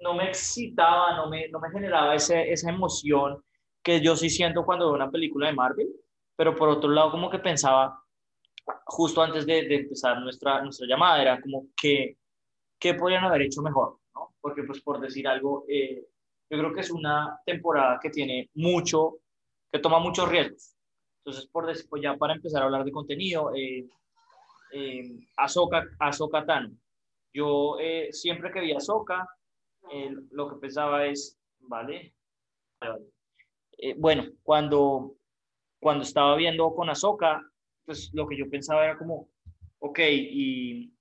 no 0.00 0.14
me 0.14 0.28
excitaba, 0.28 1.16
no 1.16 1.30
me, 1.30 1.48
no 1.48 1.60
me 1.60 1.70
generaba 1.70 2.14
ese, 2.14 2.52
esa 2.52 2.68
emoción 2.68 3.42
que 3.82 4.02
yo 4.02 4.16
sí 4.16 4.28
siento 4.28 4.66
cuando 4.66 4.86
veo 4.86 4.96
una 4.96 5.10
película 5.10 5.46
de 5.46 5.54
Marvel, 5.54 5.88
pero 6.42 6.56
por 6.56 6.68
otro 6.70 6.90
lado 6.90 7.12
como 7.12 7.30
que 7.30 7.38
pensaba, 7.38 8.02
justo 8.86 9.22
antes 9.22 9.46
de, 9.46 9.62
de 9.62 9.76
empezar 9.76 10.20
nuestra, 10.20 10.60
nuestra 10.60 10.88
llamada, 10.88 11.22
era 11.22 11.40
como 11.40 11.68
que, 11.80 12.18
¿qué 12.80 12.94
podrían 12.94 13.22
haber 13.22 13.42
hecho 13.42 13.62
mejor? 13.62 14.00
¿no? 14.12 14.34
Porque 14.40 14.64
pues 14.64 14.80
por 14.80 14.98
decir 14.98 15.28
algo, 15.28 15.64
eh, 15.68 16.04
yo 16.50 16.58
creo 16.58 16.74
que 16.74 16.80
es 16.80 16.90
una 16.90 17.38
temporada 17.46 18.00
que 18.02 18.10
tiene 18.10 18.50
mucho, 18.54 19.18
que 19.70 19.78
toma 19.78 20.00
muchos 20.00 20.28
riesgos. 20.28 20.74
Entonces, 21.18 21.48
por 21.48 21.64
decir, 21.64 21.86
pues 21.88 22.02
ya 22.02 22.16
para 22.16 22.34
empezar 22.34 22.62
a 22.62 22.64
hablar 22.64 22.82
de 22.82 22.90
contenido, 22.90 23.54
eh, 23.54 23.86
eh, 24.72 25.20
Ahsoka, 25.36 26.44
Tano. 26.44 26.72
Yo 27.32 27.76
eh, 27.78 28.08
siempre 28.10 28.50
que 28.50 28.62
vi 28.62 28.72
Ahsoka, 28.72 29.28
eh, 29.92 30.12
lo 30.32 30.50
que 30.50 30.56
pensaba 30.56 31.06
es, 31.06 31.38
¿vale? 31.60 32.16
Eh, 33.78 33.94
bueno, 33.96 34.24
cuando, 34.42 35.14
cuando 35.82 36.04
estaba 36.04 36.36
viendo 36.36 36.72
con 36.76 36.88
Ahsoka, 36.88 37.42
pues 37.84 38.10
lo 38.14 38.28
que 38.28 38.36
yo 38.36 38.48
pensaba 38.48 38.84
era 38.84 38.96
como, 38.96 39.28
ok, 39.80 39.98
y, 39.98 40.94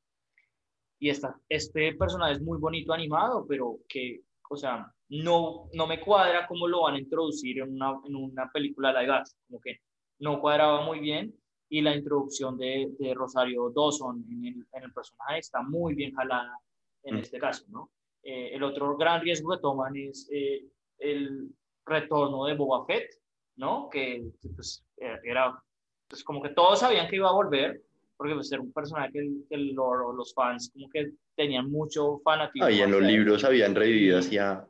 y 0.98 1.10
esta, 1.10 1.40
este 1.48 1.94
personaje 1.94 2.34
es 2.34 2.42
muy 2.42 2.58
bonito 2.58 2.92
animado, 2.92 3.46
pero 3.48 3.78
que, 3.88 4.24
o 4.50 4.58
sea, 4.58 4.92
no, 5.10 5.70
no 5.74 5.86
me 5.86 6.02
cuadra 6.02 6.48
cómo 6.48 6.68
lo 6.68 6.82
van 6.82 6.96
a 6.96 7.00
introducir 7.00 7.60
en 7.60 7.76
una, 7.76 7.94
en 8.08 8.16
una 8.16 8.50
película 8.52 8.92
live 8.92 9.14
action, 9.14 9.40
como 9.46 9.62
que 9.62 9.82
no 10.18 10.42
cuadraba 10.42 10.84
muy 10.84 11.00
bien 11.00 11.32
y 11.70 11.82
la 11.82 11.96
introducción 11.96 12.58
de, 12.58 12.90
de 12.98 13.14
Rosario 13.14 13.72
Dawson 13.76 14.26
en 14.32 14.46
el, 14.46 14.68
en 14.74 14.84
el, 14.84 14.94
personaje 14.94 15.38
está 15.38 15.62
muy 15.62 15.94
bien 15.94 16.12
jalada 16.16 16.58
en 17.04 17.18
mm. 17.18 17.20
este 17.20 17.38
caso, 17.38 17.66
¿no? 17.70 17.92
Eh, 18.24 18.56
el 18.56 18.64
otro 18.64 18.98
gran 18.98 19.22
riesgo 19.22 19.52
que 19.52 19.62
toman 19.62 19.96
es 19.96 20.28
eh, 20.34 20.66
el 20.98 21.52
retorno 21.86 22.46
de 22.46 22.56
Boba 22.56 22.84
Fett, 22.88 23.21
¿no? 23.56 23.90
Que, 23.90 24.24
pues, 24.56 24.84
eh, 24.98 25.20
era, 25.24 25.62
pues 26.08 26.24
como 26.24 26.42
que 26.42 26.50
todos 26.50 26.80
sabían 26.80 27.08
que 27.08 27.18
iba 27.18 27.30
a 27.30 27.34
volver, 27.34 27.82
porque 28.18 28.36
pues 28.36 28.52
era 28.52 28.62
un 28.62 28.72
personaje 28.72 29.12
que, 29.14 29.30
que 29.50 29.58
los 29.58 30.34
fans 30.34 30.70
como 30.74 30.90
que 30.90 31.12
tenían 31.36 31.72
mucho 31.72 32.20
fanatismo. 32.24 32.68
Ah, 32.68 32.72
y 32.72 32.82
en 32.82 32.92
los 32.92 33.02
libros 33.02 33.44
habían 33.44 33.74
revivido 33.74 34.20
hacía 34.20 34.68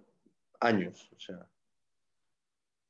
años, 0.60 1.10
o 1.14 1.20
sea. 1.20 1.46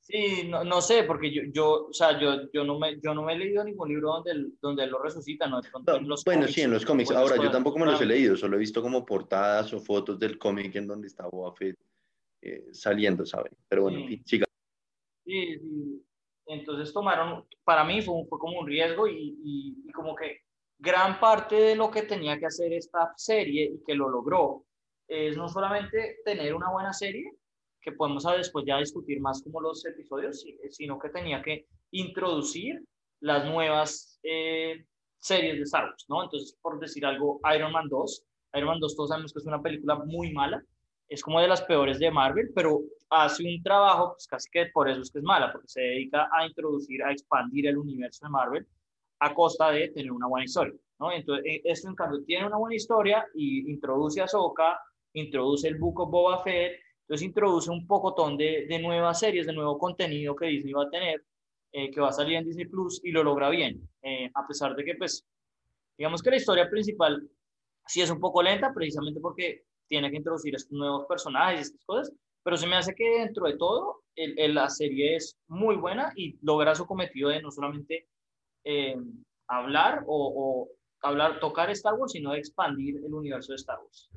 Sí, 0.01 0.47
no, 0.49 0.63
no, 0.63 0.81
sé, 0.81 1.03
porque 1.03 1.31
yo, 1.31 1.43
yo, 1.53 1.87
o 1.87 1.93
sea, 1.93 2.19
yo, 2.19 2.51
yo, 2.51 2.63
no 2.63 2.77
me, 2.77 2.99
yo 3.01 3.13
no 3.13 3.23
me 3.23 3.33
he 3.33 3.37
leído 3.37 3.63
ningún 3.63 3.87
libro 3.87 4.11
donde, 4.13 4.51
donde 4.61 4.85
lo 4.87 5.01
resucita, 5.01 5.47
¿no? 5.47 5.61
bueno, 6.25 6.47
sí, 6.47 6.61
en 6.61 6.71
los 6.71 6.85
cómics. 6.85 7.11
Ahora, 7.11 7.37
yo 7.37 7.49
tampoco 7.49 7.79
me 7.79 7.85
los 7.85 8.01
he 8.01 8.05
leído, 8.05 8.35
solo 8.35 8.57
he 8.57 8.59
visto 8.59 8.81
como 8.81 9.05
portadas 9.05 9.73
o 9.73 9.79
fotos 9.79 10.19
del 10.19 10.37
cómic 10.37 10.75
en 10.75 10.87
donde 10.87 11.07
está 11.07 11.27
Boba 11.27 11.55
Fett 11.55 11.77
eh, 12.41 12.65
saliendo, 12.73 13.25
¿saben? 13.25 13.53
Pero 13.69 13.83
bueno, 13.83 13.99
sí. 14.07 14.21
siga. 14.25 14.45
Sí, 15.31 15.59
sí. 15.59 16.05
Entonces 16.47 16.93
tomaron, 16.93 17.45
para 17.63 17.83
mí 17.85 18.01
fue, 18.01 18.27
como 18.29 18.59
un 18.59 18.67
riesgo 18.67 19.07
y 19.07 19.89
como 19.93 20.15
que 20.15 20.41
gran 20.77 21.19
parte 21.19 21.55
de 21.55 21.75
lo 21.75 21.91
que 21.91 22.01
tenía 22.01 22.37
que 22.39 22.47
hacer 22.47 22.73
esta 22.73 23.13
serie 23.15 23.71
y 23.75 23.83
que 23.85 23.93
lo 23.93 24.09
logró 24.09 24.65
es 25.07 25.37
no 25.37 25.47
solamente 25.47 26.17
tener 26.25 26.53
una 26.55 26.71
buena 26.71 26.91
serie, 26.91 27.31
que 27.81 27.91
podemos 27.91 28.23
después 28.23 28.65
ya 28.65 28.77
discutir 28.77 29.21
más 29.21 29.41
como 29.43 29.61
los 29.61 29.85
episodios, 29.85 30.43
sino 30.69 30.99
que 30.99 31.09
tenía 31.09 31.41
que 31.41 31.67
introducir 31.91 32.83
las 33.21 33.45
nuevas 33.45 34.19
eh, 34.23 34.85
series 35.19 35.57
de 35.57 35.63
Star 35.63 35.85
Wars, 35.85 36.05
¿no? 36.09 36.23
Entonces, 36.23 36.57
por 36.61 36.79
decir 36.79 37.05
algo, 37.05 37.39
Iron 37.55 37.71
Man 37.71 37.87
2, 37.89 38.23
Iron 38.55 38.67
Man 38.67 38.79
2 38.79 38.95
todos 38.95 39.09
sabemos 39.09 39.33
que 39.33 39.39
es 39.39 39.45
una 39.45 39.61
película 39.61 39.95
muy 39.95 40.31
mala, 40.33 40.63
es 41.09 41.21
como 41.21 41.41
de 41.41 41.47
las 41.47 41.61
peores 41.63 41.99
de 41.99 42.09
Marvel, 42.09 42.51
pero 42.55 42.81
hace 43.11 43.43
un 43.43 43.61
trabajo, 43.61 44.13
pues 44.13 44.25
casi 44.25 44.49
que 44.49 44.67
por 44.67 44.89
eso 44.89 45.01
es 45.01 45.11
que 45.11 45.19
es 45.19 45.23
mala, 45.23 45.51
porque 45.51 45.67
se 45.67 45.81
dedica 45.81 46.29
a 46.31 46.47
introducir, 46.47 47.03
a 47.03 47.11
expandir 47.11 47.67
el 47.67 47.77
universo 47.77 48.25
de 48.25 48.31
Marvel 48.31 48.67
a 49.19 49.33
costa 49.33 49.69
de 49.69 49.89
tener 49.89 50.11
una 50.11 50.27
buena 50.27 50.45
historia, 50.45 50.79
¿no? 50.99 51.11
Entonces, 51.11 51.45
e, 51.45 51.61
esto 51.65 51.89
en 51.89 51.95
cambio 51.95 52.23
tiene 52.23 52.47
una 52.47 52.57
buena 52.57 52.75
historia 52.75 53.25
y 53.35 53.69
introduce 53.69 54.21
a 54.21 54.23
Ahsoka, 54.23 54.79
introduce 55.13 55.67
el 55.67 55.75
of 55.75 56.09
Boba 56.09 56.41
Fett, 56.41 56.79
entonces 57.01 57.27
introduce 57.27 57.69
un 57.69 57.85
pocotón 57.85 58.37
de, 58.37 58.65
de 58.67 58.79
nuevas 58.79 59.19
series, 59.19 59.45
de 59.45 59.53
nuevo 59.53 59.77
contenido 59.77 60.35
que 60.35 60.47
Disney 60.47 60.73
va 60.73 60.83
a 60.83 60.89
tener, 60.89 61.23
eh, 61.73 61.91
que 61.91 61.99
va 61.99 62.09
a 62.09 62.13
salir 62.13 62.37
en 62.37 62.45
Disney 62.45 62.65
Plus 62.65 63.01
y 63.03 63.11
lo 63.11 63.23
logra 63.23 63.49
bien, 63.49 63.87
eh, 64.01 64.31
a 64.33 64.47
pesar 64.47 64.73
de 64.75 64.85
que, 64.85 64.95
pues, 64.95 65.27
digamos 65.97 66.23
que 66.23 66.29
la 66.29 66.37
historia 66.37 66.69
principal 66.69 67.29
sí 67.85 68.01
es 68.01 68.09
un 68.09 68.19
poco 68.19 68.41
lenta, 68.41 68.73
precisamente 68.73 69.19
porque 69.19 69.65
tiene 69.87 70.09
que 70.09 70.17
introducir 70.17 70.55
estos 70.55 70.71
nuevos 70.71 71.05
personajes 71.05 71.61
estas 71.61 71.85
cosas, 71.85 72.13
pero 72.43 72.57
se 72.57 72.67
me 72.67 72.75
hace 72.75 72.93
que 72.95 73.19
dentro 73.19 73.45
de 73.47 73.57
todo 73.57 74.01
la 74.15 74.69
serie 74.69 75.15
es 75.15 75.37
muy 75.47 75.75
buena 75.75 76.11
y 76.15 76.37
logra 76.41 76.75
su 76.75 76.85
cometido 76.85 77.29
de 77.29 77.41
no 77.41 77.51
solamente 77.51 78.07
eh, 78.63 78.95
hablar 79.47 80.03
o, 80.07 80.69
hablar, 81.01 81.39
tocar 81.39 81.69
Star 81.71 81.95
Wars, 81.95 82.11
sino 82.11 82.31
de 82.31 82.39
expandir 82.39 82.97
el 82.97 83.13
universo 83.13 83.53
de 83.53 83.57
Star 83.57 83.79
Wars. 83.79 84.09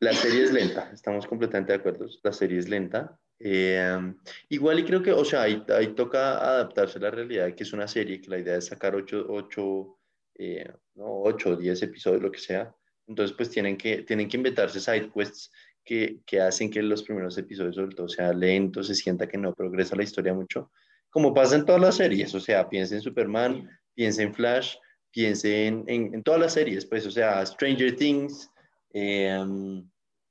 La 0.00 0.12
serie 0.12 0.44
es 0.44 0.52
lenta, 0.52 0.90
estamos 0.92 1.26
completamente 1.26 1.72
de 1.72 1.78
acuerdo. 1.78 2.06
La 2.22 2.32
serie 2.32 2.58
es 2.58 2.68
lenta. 2.68 3.18
Eh, 3.40 4.14
igual 4.48 4.80
y 4.80 4.84
creo 4.84 5.02
que, 5.02 5.12
o 5.12 5.24
sea, 5.24 5.42
ahí, 5.42 5.62
ahí, 5.68 5.94
toca 5.94 6.38
adaptarse 6.38 6.98
a 6.98 7.02
la 7.02 7.10
realidad, 7.10 7.54
que 7.54 7.62
es 7.62 7.72
una 7.72 7.88
serie, 7.88 8.20
que 8.20 8.30
la 8.30 8.38
idea 8.38 8.56
es 8.56 8.66
sacar 8.66 8.94
8, 8.94 9.26
8, 9.28 9.98
eh, 10.38 10.72
no, 10.96 11.22
8 11.22 11.50
o 11.50 11.56
10 11.56 11.82
episodios, 11.82 12.22
lo 12.22 12.30
que 12.30 12.40
sea. 12.40 12.74
Entonces, 13.06 13.34
pues 13.36 13.48
tienen 13.50 13.76
que, 13.76 14.02
tienen 14.02 14.28
que 14.28 14.36
inventarse 14.36 14.80
side 14.80 15.10
quests 15.10 15.50
que, 15.88 16.18
que 16.26 16.40
hacen 16.40 16.70
que 16.70 16.82
los 16.82 17.02
primeros 17.02 17.38
episodios, 17.38 17.76
sobre 17.76 17.96
todo, 17.96 18.08
sea 18.08 18.32
lento, 18.34 18.82
se 18.82 18.94
sienta 18.94 19.26
que 19.26 19.38
no 19.38 19.54
progresa 19.54 19.96
la 19.96 20.02
historia 20.02 20.34
mucho, 20.34 20.70
como 21.08 21.32
pasa 21.32 21.56
en 21.56 21.64
todas 21.64 21.80
las 21.80 21.96
series. 21.96 22.34
O 22.34 22.40
sea, 22.40 22.68
piense 22.68 22.96
en 22.96 23.00
Superman, 23.00 23.70
piense 23.94 24.22
en 24.22 24.34
Flash, 24.34 24.76
piense 25.10 25.66
en, 25.66 25.84
en, 25.86 26.14
en 26.14 26.22
todas 26.22 26.40
las 26.40 26.52
series, 26.52 26.84
pues, 26.84 27.06
o 27.06 27.10
sea, 27.10 27.44
Stranger 27.46 27.96
Things. 27.96 28.50
Eh, 28.92 29.82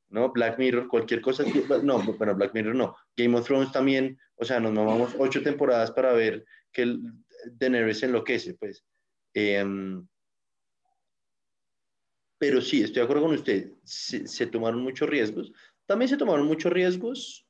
¿no? 0.10 0.32
Black 0.32 0.58
Mirror, 0.58 0.88
cualquier 0.88 1.22
cosa, 1.22 1.44
no, 1.84 2.00
bueno, 2.04 2.36
Black 2.36 2.54
Mirror 2.54 2.76
no, 2.76 2.96
Game 3.16 3.38
of 3.38 3.46
Thrones 3.46 3.72
también, 3.72 4.18
o 4.36 4.46
sea, 4.46 4.60
nos 4.60 4.72
mamamos 4.72 5.16
ocho 5.18 5.42
temporadas 5.42 5.92
para 5.92 6.14
ver 6.14 6.46
que 6.72 6.84
el 6.84 7.02
Daenerys 7.54 8.04
enloquece, 8.04 8.54
pues. 8.54 8.86
Em, 9.34 10.08
pero 12.38 12.62
sí, 12.62 12.82
estoy 12.82 13.02
de 13.02 13.04
acuerdo 13.04 13.24
con 13.24 13.36
usted, 13.36 13.72
se, 13.84 14.48
tomaron 14.48 14.82
muchos 14.82 15.10
riesgos, 15.10 15.52
también 15.86 16.10
se 16.10 16.18
tomaron 16.18 16.46
muchos 16.46 16.72
riesgos 16.72 17.46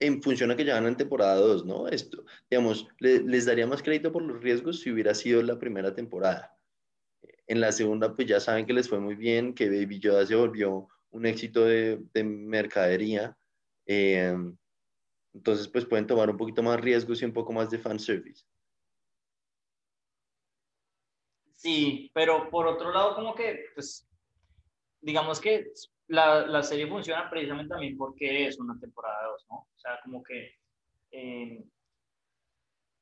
en 0.00 0.22
función 0.22 0.50
a 0.50 0.56
que 0.56 0.64
ya 0.64 0.78
en 0.78 0.96
temporada 0.96 1.36
2, 1.36 1.64
¿no? 1.66 1.88
Esto, 1.88 2.24
digamos, 2.50 2.88
les 2.98 3.46
daría 3.46 3.66
más 3.66 3.82
crédito 3.82 4.12
por 4.12 4.22
los 4.22 4.42
riesgos 4.42 4.80
si 4.80 4.90
hubiera 4.90 5.14
sido 5.14 5.42
la 5.42 5.58
primera 5.58 5.94
temporada. 5.94 6.56
En 7.46 7.60
la 7.60 7.72
segunda, 7.72 8.14
pues 8.14 8.26
ya 8.28 8.40
saben 8.40 8.66
que 8.66 8.72
les 8.72 8.88
fue 8.88 8.98
muy 8.98 9.14
bien, 9.14 9.54
que 9.54 9.68
Baby 9.68 10.00
Yoda 10.00 10.26
se 10.26 10.34
volvió 10.34 10.88
un 11.10 11.26
éxito 11.26 11.64
de, 11.64 12.00
mercadería. 12.24 13.36
Eh, 13.86 14.34
entonces, 15.34 15.68
pues 15.68 15.84
pueden 15.84 16.06
tomar 16.06 16.30
un 16.30 16.36
poquito 16.36 16.62
más 16.62 16.80
riesgos 16.80 17.20
y 17.20 17.24
un 17.24 17.32
poco 17.32 17.52
más 17.52 17.70
de 17.70 17.78
fanservice. 17.78 18.44
Sí, 21.56 22.10
pero 22.12 22.50
por 22.50 22.66
otro 22.66 22.92
lado, 22.92 23.14
como 23.14 23.34
que, 23.34 23.66
pues, 23.74 24.06
digamos 25.04 25.40
que 25.40 25.72
la, 26.08 26.46
la 26.46 26.62
serie 26.62 26.86
funciona 26.86 27.28
precisamente 27.30 27.70
también 27.70 27.96
porque 27.96 28.46
es 28.46 28.58
una 28.58 28.78
temporada 28.78 29.28
2, 29.28 29.46
¿no? 29.50 29.56
O 29.56 29.78
sea, 29.78 30.00
como 30.02 30.22
que 30.22 30.54
eh, 31.12 31.64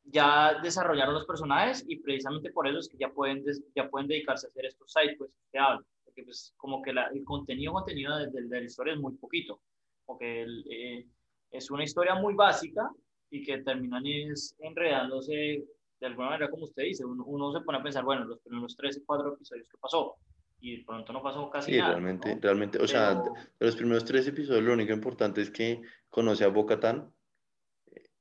ya 0.05 0.61
desarrollaron 0.63 1.15
los 1.15 1.27
personajes 1.27 1.85
y 1.87 1.99
precisamente 2.01 2.53
por 2.53 2.67
eso 2.67 2.79
es 2.79 2.89
que 2.89 2.99
ya 2.99 3.11
pueden, 3.11 3.45
ya 3.75 3.89
pueden 3.89 4.09
dedicarse 4.09 4.47
a 4.47 4.51
hacer 4.51 4.67
estos 4.67 4.93
sites 4.93 5.17
pues, 5.19 5.31
que 5.51 5.59
hablan 5.59 5.85
porque 6.05 6.25
pues 6.25 6.53
como 6.57 6.83
que 6.83 6.91
el 6.91 7.25
contenido, 7.25 7.73
contenido 7.73 8.17
de, 8.19 8.31
de, 8.31 8.43
la 8.49 8.61
historia 8.61 8.93
es 8.93 9.01
muy 9.01 9.15
poquito, 9.15 9.61
porque 10.05 10.45
eh, 10.71 11.07
es 11.51 11.71
una 11.71 11.85
historia 11.85 12.15
muy 12.17 12.35
básica 12.35 12.91
y 13.31 13.43
que 13.43 13.59
terminan 13.59 14.07
es 14.07 14.55
enredándose 14.59 15.65
de 16.01 16.07
alguna 16.07 16.31
manera, 16.31 16.51
como 16.51 16.65
usted 16.65 16.83
dice, 16.83 17.05
uno, 17.05 17.53
se 17.53 17.61
pone 17.61 17.79
a 17.79 17.83
pensar, 17.83 18.05
bueno, 18.05 18.25
los 18.25 18.41
primeros 18.41 18.77
tres 18.77 18.99
o 18.99 19.03
cuatro 19.07 19.35
episodios, 19.35 19.69
¿qué 19.69 19.79
pasó? 19.79 20.17
Y 20.64 20.76
de 20.76 20.85
pronto 20.85 21.12
no 21.12 21.21
pasó 21.21 21.50
casi 21.50 21.73
nada. 21.73 21.87
Sí, 21.87 21.90
realmente, 21.90 22.38
realmente, 22.40 22.78
o 22.78 22.87
sea, 22.87 23.14
de 23.14 23.31
los 23.59 23.75
primeros 23.75 24.04
tres 24.04 24.28
episodios 24.28 24.62
lo 24.62 24.73
único 24.73 24.92
importante 24.92 25.42
es 25.42 25.50
que 25.50 25.83
conoce 26.09 26.45
a 26.45 26.49
Bocatán, 26.49 27.12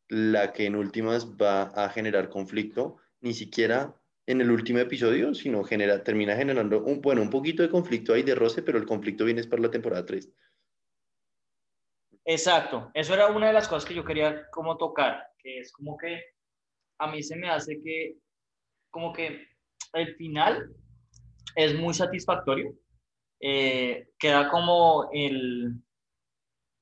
la 0.08 0.52
que 0.52 0.66
en 0.66 0.76
últimas 0.76 1.34
va 1.40 1.62
a 1.62 1.90
generar 1.90 2.30
conflicto, 2.30 2.98
ni 3.20 3.36
siquiera 3.36 3.96
en 4.26 4.42
el 4.42 4.50
último 4.50 4.80
episodio, 4.80 5.36
sino 5.36 5.64
genera, 5.64 6.04
termina 6.04 6.36
generando 6.36 6.84
un, 6.84 7.00
bueno, 7.00 7.22
un 7.22 7.30
poquito 7.30 7.62
de 7.62 7.70
conflicto 7.70 8.12
ahí 8.12 8.24
de 8.24 8.34
roce, 8.34 8.64
pero 8.64 8.80
el 8.80 8.88
conflicto 8.88 9.24
viene 9.24 9.44
para 9.44 9.62
la 9.62 9.70
temporada 9.70 10.04
3. 10.04 10.34
Exacto, 12.26 12.90
eso 12.96 13.14
era 13.14 13.28
una 13.28 13.48
de 13.48 13.54
las 13.54 13.68
cosas 13.68 13.88
que 13.88 13.94
yo 13.94 14.04
quería 14.04 14.50
como 14.50 14.78
tocar, 14.78 15.28
que 15.38 15.60
es 15.60 15.72
como 15.72 15.96
que 15.96 16.20
a 17.00 17.06
mí 17.06 17.22
se 17.22 17.36
me 17.36 17.52
hace 17.52 17.80
que 17.84 18.18
como 18.90 19.14
que 19.14 19.48
el 19.94 20.16
final 20.16 20.76
es 21.56 21.78
muy 21.78 21.94
satisfactorio, 21.94 22.74
eh, 23.40 24.10
queda 24.18 24.50
como 24.50 25.10
el, 25.12 25.74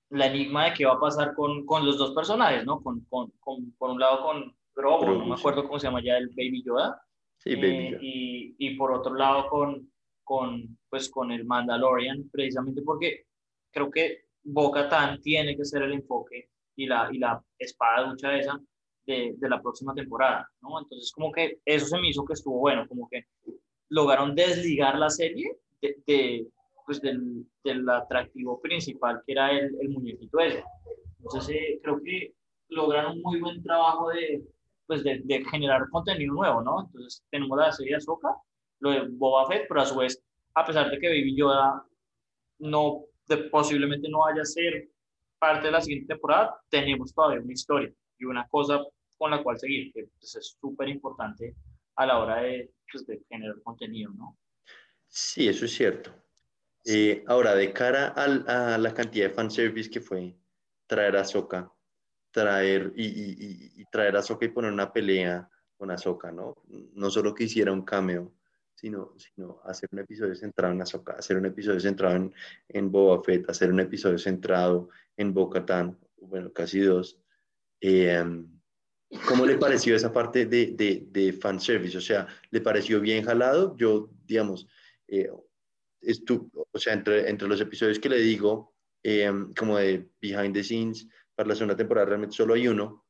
la 0.10 0.28
enigma 0.28 0.66
de 0.66 0.74
qué 0.74 0.86
va 0.86 0.94
a 0.94 1.00
pasar 1.00 1.34
con, 1.34 1.66
con 1.66 1.86
los 1.86 1.98
dos 1.98 2.12
personajes, 2.12 2.66
¿no? 2.66 2.82
Con, 2.82 3.02
con, 3.06 3.32
con, 3.40 3.72
por 3.78 3.92
un 3.92 4.00
lado 4.00 4.24
con 4.24 4.56
Grogu, 4.76 5.06
no 5.06 5.26
me 5.26 5.36
acuerdo 5.36 5.64
cómo 5.64 5.80
se 5.80 5.88
llama 5.88 6.04
ya 6.04 6.18
el 6.18 6.30
Baby 6.30 6.64
Yoda, 6.66 7.02
sí, 7.38 7.56
Baby 7.56 7.68
eh, 7.68 7.90
Yoda. 7.92 8.00
y, 8.02 8.56
y, 8.58 8.76
por 8.76 8.92
otro 8.92 9.14
lado 9.14 9.48
con, 9.48 9.92
con, 10.24 10.78
pues, 10.90 11.10
con 11.10 11.32
el 11.32 11.46
Mandalorian, 11.46 12.30
precisamente 12.32 12.82
porque 12.82 13.26
creo 13.72 13.90
que 13.90 14.26
Bo-Katan 14.44 15.22
tiene 15.22 15.56
que 15.56 15.66
ser 15.66 15.84
el 15.84 15.94
enfoque 15.94 16.50
y 16.76 16.88
la, 16.88 17.10
y 17.12 17.20
la 17.20 17.44
espada 17.58 18.10
ducha 18.10 18.38
esa 18.38 18.60
de, 19.06 19.34
de, 19.38 19.50
la 19.50 19.62
próxima 19.62 19.94
temporada, 19.94 20.50
¿no? 20.62 20.80
Entonces, 20.80 21.12
como 21.12 21.32
que 21.32 21.60
eso 21.66 21.86
se 21.88 22.00
me 22.00 22.10
hizo 22.10 22.26
que 22.26 22.34
estuvo 22.34 22.60
bueno, 22.60 22.88
como 22.88 23.08
que 23.10 23.26
lograron 23.90 24.36
desligar 24.36 24.98
la 24.98 25.10
serie 25.10 25.58
de, 25.82 25.98
de 26.06 26.48
pues 26.86 27.02
del, 27.02 27.46
del, 27.64 27.88
atractivo 27.88 28.60
principal 28.62 29.22
que 29.26 29.34
era 29.34 29.52
el, 29.52 29.76
el 29.80 29.90
muñequito 29.90 30.40
ese. 30.40 30.64
Entonces, 31.20 31.56
eh, 31.56 31.80
creo 31.84 32.02
que 32.04 32.34
lograron 32.70 33.18
un 33.18 33.22
muy 33.22 33.40
buen 33.40 33.62
trabajo 33.62 34.10
de, 34.10 34.44
pues 34.88 35.04
de, 35.04 35.46
generar 35.52 35.88
contenido 35.90 36.34
nuevo, 36.34 36.62
¿no? 36.62 36.82
Entonces, 36.82 37.24
tenemos 37.30 37.58
la 37.58 37.72
serie 37.72 37.98
de 37.98 38.04
lo 38.80 38.92
de 38.92 39.08
Boba 39.10 39.48
Fett, 39.48 39.66
pero 39.68 39.82
a 39.82 39.86
su 39.86 39.96
vez, 39.98 40.20
a 40.56 40.66
pesar 40.66 40.90
de 40.90 40.98
que 41.00 41.08
Baby 41.08 41.36
Yoda 41.36 41.86
no 42.60 43.04
posiblemente 43.52 44.10
no 44.10 44.20
vaya 44.20 44.42
a 44.42 44.46
ser 44.46 44.90
parte 45.38 45.68
de 45.68 45.72
la 45.72 45.82
siguiente 45.82 46.08
temporada, 46.08 46.60
tenemos 46.70 47.14
todavía 47.14 47.42
una 47.42 47.54
historia 47.54 47.94
y 48.18 48.26
una 48.26 48.48
cosa 48.48 48.82
con 49.18 49.32
la 49.32 49.44
cual 49.44 49.60
seguir, 49.60 49.92
que 49.94 50.08
pues, 50.20 50.36
es 50.36 50.58
súper 50.60 50.90
importante 50.90 51.56
a 52.00 52.06
la 52.06 52.18
hora 52.18 52.38
de, 52.38 52.72
pues, 52.90 53.06
de, 53.06 53.22
generar 53.30 53.62
contenido, 53.62 54.14
¿no? 54.14 54.38
Sí, 55.10 55.50
eso 55.50 55.66
es 55.66 55.72
cierto. 55.72 56.12
Eh, 56.86 57.26
ahora, 57.28 57.56
de 57.56 57.74
cara 57.74 58.08
al, 58.08 58.46
a 58.48 58.78
la 58.78 58.94
cantidad 58.94 59.28
de 59.28 59.34
fanservice 59.34 59.90
que 59.90 60.00
fue 60.00 60.34
traer 60.88 61.18
a 61.18 61.26
Soka, 61.26 61.70
traer 62.32 62.94
y, 62.96 63.06
y, 63.06 63.82
y, 63.82 63.86
traer 63.92 64.16
a 64.16 64.22
Soka 64.22 64.46
y 64.46 64.50
poner 64.50 64.72
una 64.72 64.94
pelea 64.94 65.50
con 65.76 65.92
Ahsoka, 65.92 66.32
¿no? 66.32 66.56
No 66.94 67.10
solo 67.10 67.36
que 67.36 67.44
hiciera 67.44 67.74
un 67.74 67.84
cameo, 67.84 68.34
sino, 68.76 69.14
sino 69.18 69.60
hacer 69.66 69.90
un 69.92 70.00
episodio 70.00 70.36
centrado 70.36 70.74
en 70.74 70.82
Ahsoka, 70.82 71.14
hacer 71.14 71.36
un 71.36 71.48
episodio 71.48 71.82
centrado 71.82 72.16
en, 72.16 72.34
en 72.70 72.92
Boba 72.92 73.22
Fett, 73.22 73.50
hacer 73.50 73.72
un 73.72 73.82
episodio 73.82 74.18
centrado 74.18 74.88
en 75.18 75.34
Bo-Katan, 75.34 76.00
bueno, 76.22 76.54
casi 76.54 76.80
dos. 76.80 77.20
Eh, 77.82 78.24
¿Cómo 79.28 79.46
le 79.46 79.58
pareció 79.58 79.96
esa 79.96 80.14
parte 80.14 80.46
de, 80.46 80.68
de, 80.68 81.06
de 81.10 81.34
fanservice? 81.34 81.98
O 81.98 82.02
sea, 82.02 82.28
¿le 82.52 82.62
pareció 82.62 83.02
bien 83.02 83.24
jalado? 83.24 83.76
Yo, 83.78 84.10
digamos, 84.26 84.68
eh, 85.08 85.30
o 85.30 86.80
sea, 86.80 86.94
entre, 86.94 87.30
entre 87.30 87.48
los 87.48 87.60
episodios 87.60 88.00
que 88.00 88.10
le 88.10 88.18
digo, 88.20 88.76
eh, 89.04 89.32
como 89.58 89.78
de 89.78 90.10
behind 90.22 90.54
the 90.54 90.64
scenes, 90.64 91.08
para 91.36 91.50
la 91.50 91.56
segunda 91.56 91.76
temporada 91.76 92.08
realmente 92.08 92.36
solo 92.36 92.54
hay 92.54 92.68
uno, 92.68 93.06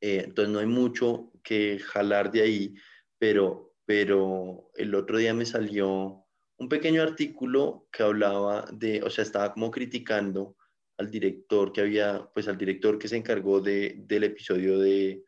eh, 0.00 0.22
entonces 0.24 0.52
no 0.52 0.58
hay 0.58 0.66
mucho 0.66 1.30
que 1.42 1.78
jalar 1.78 2.32
de 2.32 2.42
ahí, 2.42 2.74
pero 3.18 3.72
pero 3.84 4.70
el 4.76 4.94
otro 4.94 5.18
día 5.18 5.34
me 5.34 5.44
salió 5.44 6.24
un 6.56 6.68
pequeño 6.68 7.02
artículo 7.02 7.88
que 7.92 8.02
hablaba 8.02 8.64
de, 8.72 9.02
o 9.02 9.10
sea, 9.10 9.24
estaba 9.24 9.52
como 9.52 9.70
criticando 9.70 10.56
al 11.02 11.10
director 11.10 11.72
que 11.72 11.82
había, 11.82 12.28
pues 12.32 12.48
al 12.48 12.56
director 12.56 12.98
que 12.98 13.08
se 13.08 13.16
encargó 13.16 13.60
de, 13.60 13.96
del 13.98 14.24
episodio 14.24 14.78
de, 14.78 15.24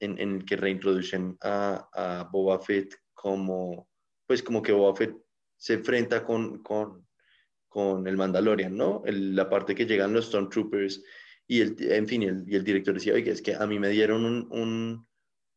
en, 0.00 0.18
en 0.18 0.36
el 0.36 0.44
que 0.44 0.56
reintroducen 0.56 1.36
a, 1.40 1.88
a, 1.92 2.28
Boba 2.30 2.60
Fett 2.60 2.94
como, 3.14 3.88
pues 4.26 4.42
como 4.42 4.62
que 4.62 4.72
Boba 4.72 4.96
Fett 4.96 5.16
se 5.56 5.74
enfrenta 5.74 6.24
con, 6.24 6.62
con, 6.62 7.06
con 7.68 8.06
el 8.06 8.16
Mandalorian, 8.16 8.76
¿no? 8.76 9.02
El, 9.06 9.34
la 9.34 9.48
parte 9.48 9.74
que 9.74 9.86
llegan 9.86 10.12
los 10.12 10.26
Stormtroopers 10.26 11.02
y 11.46 11.60
el, 11.60 11.76
en 11.78 12.06
fin, 12.08 12.22
el, 12.22 12.44
y 12.46 12.56
el 12.56 12.64
director 12.64 12.94
decía, 12.94 13.14
oye, 13.14 13.30
es 13.30 13.42
que 13.42 13.54
a 13.54 13.66
mí 13.66 13.78
me 13.78 13.88
dieron 13.88 14.24
un, 14.24 14.48
un 14.50 15.06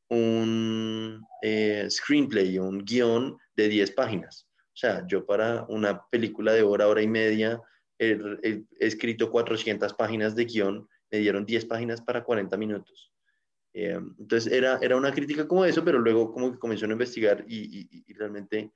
un 0.10 1.26
eh, 1.42 1.88
screenplay, 1.90 2.58
un 2.60 2.84
guion 2.84 3.38
de 3.56 3.70
10 3.70 3.92
páginas. 3.92 4.48
O 4.74 4.78
sea, 4.78 5.06
yo 5.08 5.26
para 5.26 5.66
una 5.70 6.06
película 6.10 6.54
de 6.54 6.64
hora, 6.64 6.88
hora 6.88 7.02
y 7.02 7.08
media, 7.08 7.62
he, 8.00 8.64
escrito 8.80 9.32
400 9.32 9.94
páginas 9.94 10.36
de 10.36 10.46
guion, 10.46 10.88
me 11.12 11.20
dieron 11.20 11.46
10 11.46 11.66
páginas 11.66 12.02
para 12.02 12.24
40 12.24 12.58
minutos. 12.58 13.12
Eh, 13.74 14.00
entonces 14.20 14.52
era, 14.52 14.80
era 14.82 14.96
una 14.96 15.14
crítica 15.14 15.48
como 15.48 15.66
eso, 15.66 15.84
pero 15.84 16.00
luego 16.00 16.32
como 16.32 16.52
que 16.52 16.60
comenzó 16.60 16.86
a 16.86 16.92
investigar 16.92 17.46
y, 17.48 18.04
realmente 18.14 18.72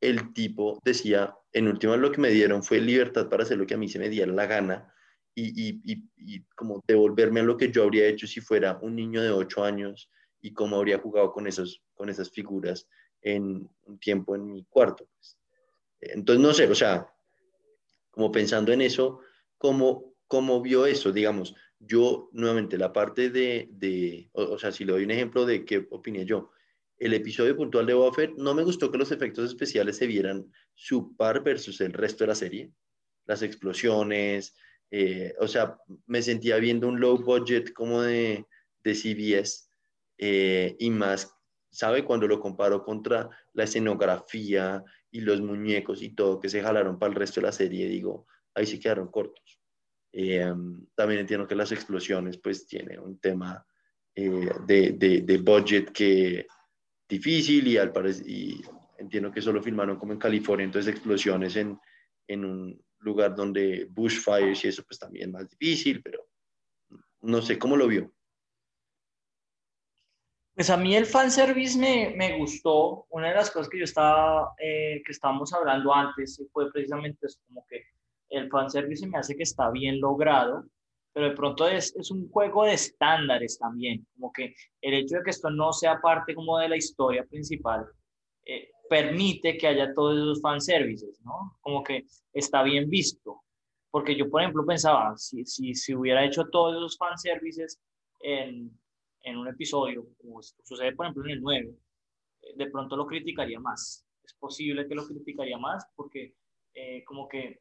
el 0.00 0.32
tipo 0.32 0.80
decía, 0.84 1.34
en 1.52 1.68
última 1.68 1.96
lo 1.96 2.10
que 2.10 2.20
me 2.20 2.30
dieron 2.30 2.64
fue 2.64 2.80
libertad 2.80 3.28
para 3.28 3.44
hacer 3.44 3.56
lo 3.56 3.66
que 3.66 3.74
a 3.74 3.78
mí 3.78 3.88
se 3.88 4.00
me 4.00 4.08
diera 4.08 4.32
la 4.32 4.46
gana 4.46 4.92
y, 5.34 5.80
y 5.84 6.40
como 6.56 6.82
devolverme 6.86 7.40
a 7.40 7.44
lo 7.44 7.56
que 7.56 7.70
yo 7.70 7.84
habría 7.84 8.08
hecho 8.08 8.26
si 8.26 8.40
fuera 8.40 8.78
un 8.82 8.96
niño 8.96 9.22
de 9.22 9.30
8 9.30 9.64
años 9.64 10.10
y 10.42 10.52
cómo 10.52 10.76
habría 10.76 10.98
jugado 10.98 11.32
con, 11.32 11.46
esos, 11.46 11.82
con 11.94 12.10
esas 12.10 12.30
figuras 12.30 12.86
en 13.22 13.68
un 13.86 13.98
tiempo 13.98 14.34
en 14.34 14.52
mi 14.52 14.64
cuarto. 14.64 15.08
Pues. 15.14 15.38
Entonces, 16.00 16.42
no 16.42 16.52
sé, 16.52 16.66
o 16.66 16.74
sea, 16.74 17.08
como 18.12 18.30
pensando 18.30 18.72
en 18.72 18.82
eso, 18.82 19.18
¿cómo, 19.58 20.14
cómo 20.28 20.62
vio 20.62 20.86
eso? 20.86 21.10
Digamos, 21.10 21.54
yo 21.80 22.28
nuevamente 22.32 22.78
la 22.78 22.92
parte 22.92 23.30
de, 23.30 23.68
de 23.72 24.30
o, 24.32 24.56
sea, 24.58 24.70
si 24.70 24.84
le 24.84 24.92
doy 24.92 25.02
un 25.02 25.10
ejemplo 25.10 25.44
de 25.44 25.64
qué 25.64 25.88
opiné 25.90 26.24
yo, 26.24 26.50
el 26.98 27.14
episodio 27.14 27.56
puntual 27.56 27.86
de 27.86 27.94
Boba 27.94 28.16
no 28.36 28.54
me 28.54 28.62
gustó 28.62 28.92
que 28.92 28.98
los 28.98 29.10
efectos 29.10 29.48
especiales 29.50 29.96
se 29.96 30.06
vieran 30.06 30.52
su 30.74 31.16
par 31.16 31.42
versus 31.42 31.80
el 31.80 31.92
resto 31.92 32.22
de 32.22 32.28
la 32.28 32.36
serie, 32.36 32.70
las 33.26 33.42
explosiones, 33.42 34.54
eh, 34.92 35.34
o 35.40 35.48
sea, 35.48 35.76
me 36.06 36.22
sentía 36.22 36.58
viendo 36.58 36.86
un 36.86 37.00
low 37.00 37.18
budget 37.18 37.72
como 37.72 38.02
de, 38.02 38.46
de 38.84 38.94
CBS, 38.94 39.68
eh, 40.18 40.76
y 40.78 40.90
más, 40.90 41.34
¿sabe? 41.70 42.04
Cuando 42.04 42.28
lo 42.28 42.38
comparo 42.38 42.84
contra 42.84 43.28
la 43.54 43.64
escenografía 43.64 44.84
y 45.12 45.20
los 45.20 45.40
muñecos 45.40 46.02
y 46.02 46.14
todo 46.14 46.40
que 46.40 46.48
se 46.48 46.62
jalaron 46.62 46.98
para 46.98 47.10
el 47.12 47.18
resto 47.18 47.40
de 47.40 47.46
la 47.46 47.52
serie, 47.52 47.86
digo, 47.86 48.26
ahí 48.54 48.66
se 48.66 48.80
quedaron 48.80 49.08
cortos. 49.08 49.60
Eh, 50.10 50.52
también 50.94 51.20
entiendo 51.20 51.46
que 51.46 51.54
las 51.54 51.70
explosiones, 51.70 52.38
pues, 52.38 52.66
tiene 52.66 52.98
un 52.98 53.18
tema 53.18 53.64
eh, 54.14 54.50
de, 54.66 54.92
de, 54.92 55.20
de, 55.20 55.38
budget 55.38 55.92
que 55.92 56.46
difícil 57.08 57.68
y 57.68 57.76
al 57.76 57.92
parecer, 57.92 58.28
y 58.28 58.62
entiendo 58.98 59.30
que 59.30 59.42
solo 59.42 59.62
filmaron 59.62 59.98
como 59.98 60.12
en 60.12 60.18
California, 60.18 60.64
entonces 60.64 60.92
explosiones 60.92 61.56
en, 61.56 61.78
en 62.26 62.44
un 62.44 62.84
lugar 63.00 63.34
donde 63.34 63.86
bushfires 63.90 64.64
y 64.64 64.68
eso 64.68 64.82
pues 64.84 64.98
también 64.98 65.30
más 65.30 65.48
difícil, 65.48 66.02
pero 66.02 66.26
no 67.22 67.42
sé, 67.42 67.58
¿cómo 67.58 67.76
lo 67.76 67.86
vio? 67.86 68.12
Pues 70.54 70.68
a 70.68 70.76
mí 70.76 70.94
el 70.94 71.06
fanservice 71.06 71.78
me, 71.78 72.14
me 72.16 72.36
gustó. 72.38 73.06
Una 73.10 73.28
de 73.28 73.34
las 73.34 73.50
cosas 73.50 73.68
que 73.68 73.78
yo 73.78 73.84
estaba, 73.84 74.52
eh, 74.58 75.02
que 75.04 75.12
estábamos 75.12 75.52
hablando 75.52 75.94
antes 75.94 76.42
fue 76.52 76.70
precisamente 76.70 77.26
eso, 77.26 77.40
como 77.48 77.64
que 77.68 77.82
el 78.28 78.50
fanservice 78.50 79.06
me 79.06 79.18
hace 79.18 79.36
que 79.36 79.42
está 79.44 79.70
bien 79.70 80.00
logrado, 80.00 80.64
pero 81.12 81.28
de 81.28 81.36
pronto 81.36 81.66
es, 81.68 81.94
es 81.96 82.10
un 82.10 82.28
juego 82.30 82.64
de 82.64 82.74
estándares 82.74 83.58
también, 83.58 84.06
como 84.14 84.32
que 84.32 84.54
el 84.80 84.94
hecho 84.94 85.16
de 85.16 85.22
que 85.24 85.30
esto 85.30 85.50
no 85.50 85.72
sea 85.72 86.00
parte 86.00 86.34
como 86.34 86.58
de 86.58 86.68
la 86.68 86.76
historia 86.76 87.24
principal 87.24 87.86
eh, 88.44 88.70
permite 88.88 89.56
que 89.56 89.68
haya 89.68 89.92
todos 89.94 90.16
esos 90.16 90.40
fanservices, 90.40 91.20
¿no? 91.24 91.56
Como 91.60 91.82
que 91.82 92.04
está 92.32 92.62
bien 92.62 92.90
visto. 92.90 93.42
Porque 93.90 94.16
yo, 94.16 94.28
por 94.30 94.40
ejemplo, 94.40 94.64
pensaba, 94.66 95.16
si, 95.16 95.44
si, 95.44 95.74
si 95.74 95.94
hubiera 95.94 96.24
hecho 96.24 96.46
todos 96.50 96.76
esos 96.76 96.96
fanservices 96.96 97.78
en 98.20 98.70
en 99.22 99.36
un 99.36 99.48
episodio, 99.48 100.06
como 100.20 100.42
sucede 100.42 100.94
por 100.94 101.06
ejemplo 101.06 101.24
en 101.24 101.30
el 101.30 101.40
9, 101.40 101.74
eh, 102.42 102.54
de 102.56 102.70
pronto 102.70 102.96
lo 102.96 103.06
criticaría 103.06 103.60
más. 103.60 104.04
Es 104.24 104.34
posible 104.34 104.86
que 104.86 104.94
lo 104.94 105.06
criticaría 105.06 105.58
más 105.58 105.86
porque 105.96 106.34
eh, 106.74 107.04
como 107.04 107.28
que 107.28 107.60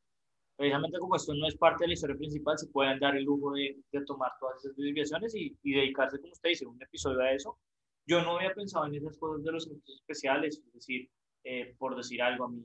precisamente 0.55 0.99
como 0.99 1.15
esto 1.15 1.33
no 1.33 1.47
es 1.47 1.57
parte 1.57 1.83
de 1.83 1.87
la 1.89 1.93
historia 1.93 2.17
principal, 2.17 2.57
se 2.57 2.67
pueden 2.67 2.99
dar 2.99 3.15
el 3.15 3.23
lujo 3.23 3.51
de, 3.53 3.77
de 3.91 4.05
tomar 4.05 4.31
todas 4.39 4.63
esas 4.63 4.77
desviaciones 4.77 5.33
y, 5.35 5.57
y, 5.63 5.73
dedicarse, 5.73 6.19
como 6.19 6.33
usted 6.33 6.49
dice, 6.49 6.67
un 6.67 6.81
episodio 6.81 7.19
a 7.19 7.31
eso. 7.31 7.57
Yo 8.05 8.21
no 8.21 8.37
había 8.37 8.53
pensado 8.53 8.85
en 8.85 8.95
esas 8.95 9.17
cosas 9.17 9.43
de 9.43 9.51
los 9.51 9.65
efectos 9.65 9.95
especiales, 9.95 10.61
es 10.63 10.73
decir, 10.73 11.09
eh, 11.43 11.75
por 11.79 11.95
decir 11.95 12.21
algo 12.21 12.45
a 12.45 12.49
mí, 12.49 12.63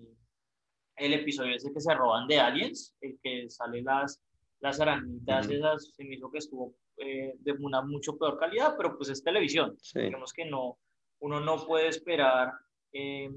el 0.96 1.14
episodio 1.14 1.54
ese 1.54 1.72
que 1.72 1.80
se 1.80 1.94
roban 1.94 2.26
de 2.26 2.38
Aliens, 2.38 2.94
el 3.00 3.18
que 3.22 3.48
sale 3.48 3.82
las, 3.82 4.22
las 4.60 4.80
arañitas, 4.80 5.48
esas, 5.48 5.94
se 5.94 6.04
me 6.04 6.16
hizo 6.16 6.30
que 6.30 6.38
estuvo 6.38 6.74
eh, 6.96 7.34
de 7.38 7.52
una 7.52 7.82
mucho 7.82 8.16
peor 8.16 8.38
calidad, 8.38 8.74
pero 8.76 8.96
pues 8.96 9.10
es 9.10 9.22
televisión. 9.22 9.76
Digamos 9.94 10.32
que 10.32 10.44
no, 10.44 10.78
uno 11.20 11.40
no 11.40 11.64
puede 11.66 11.88
esperar 11.88 12.52
eh, 12.92 13.30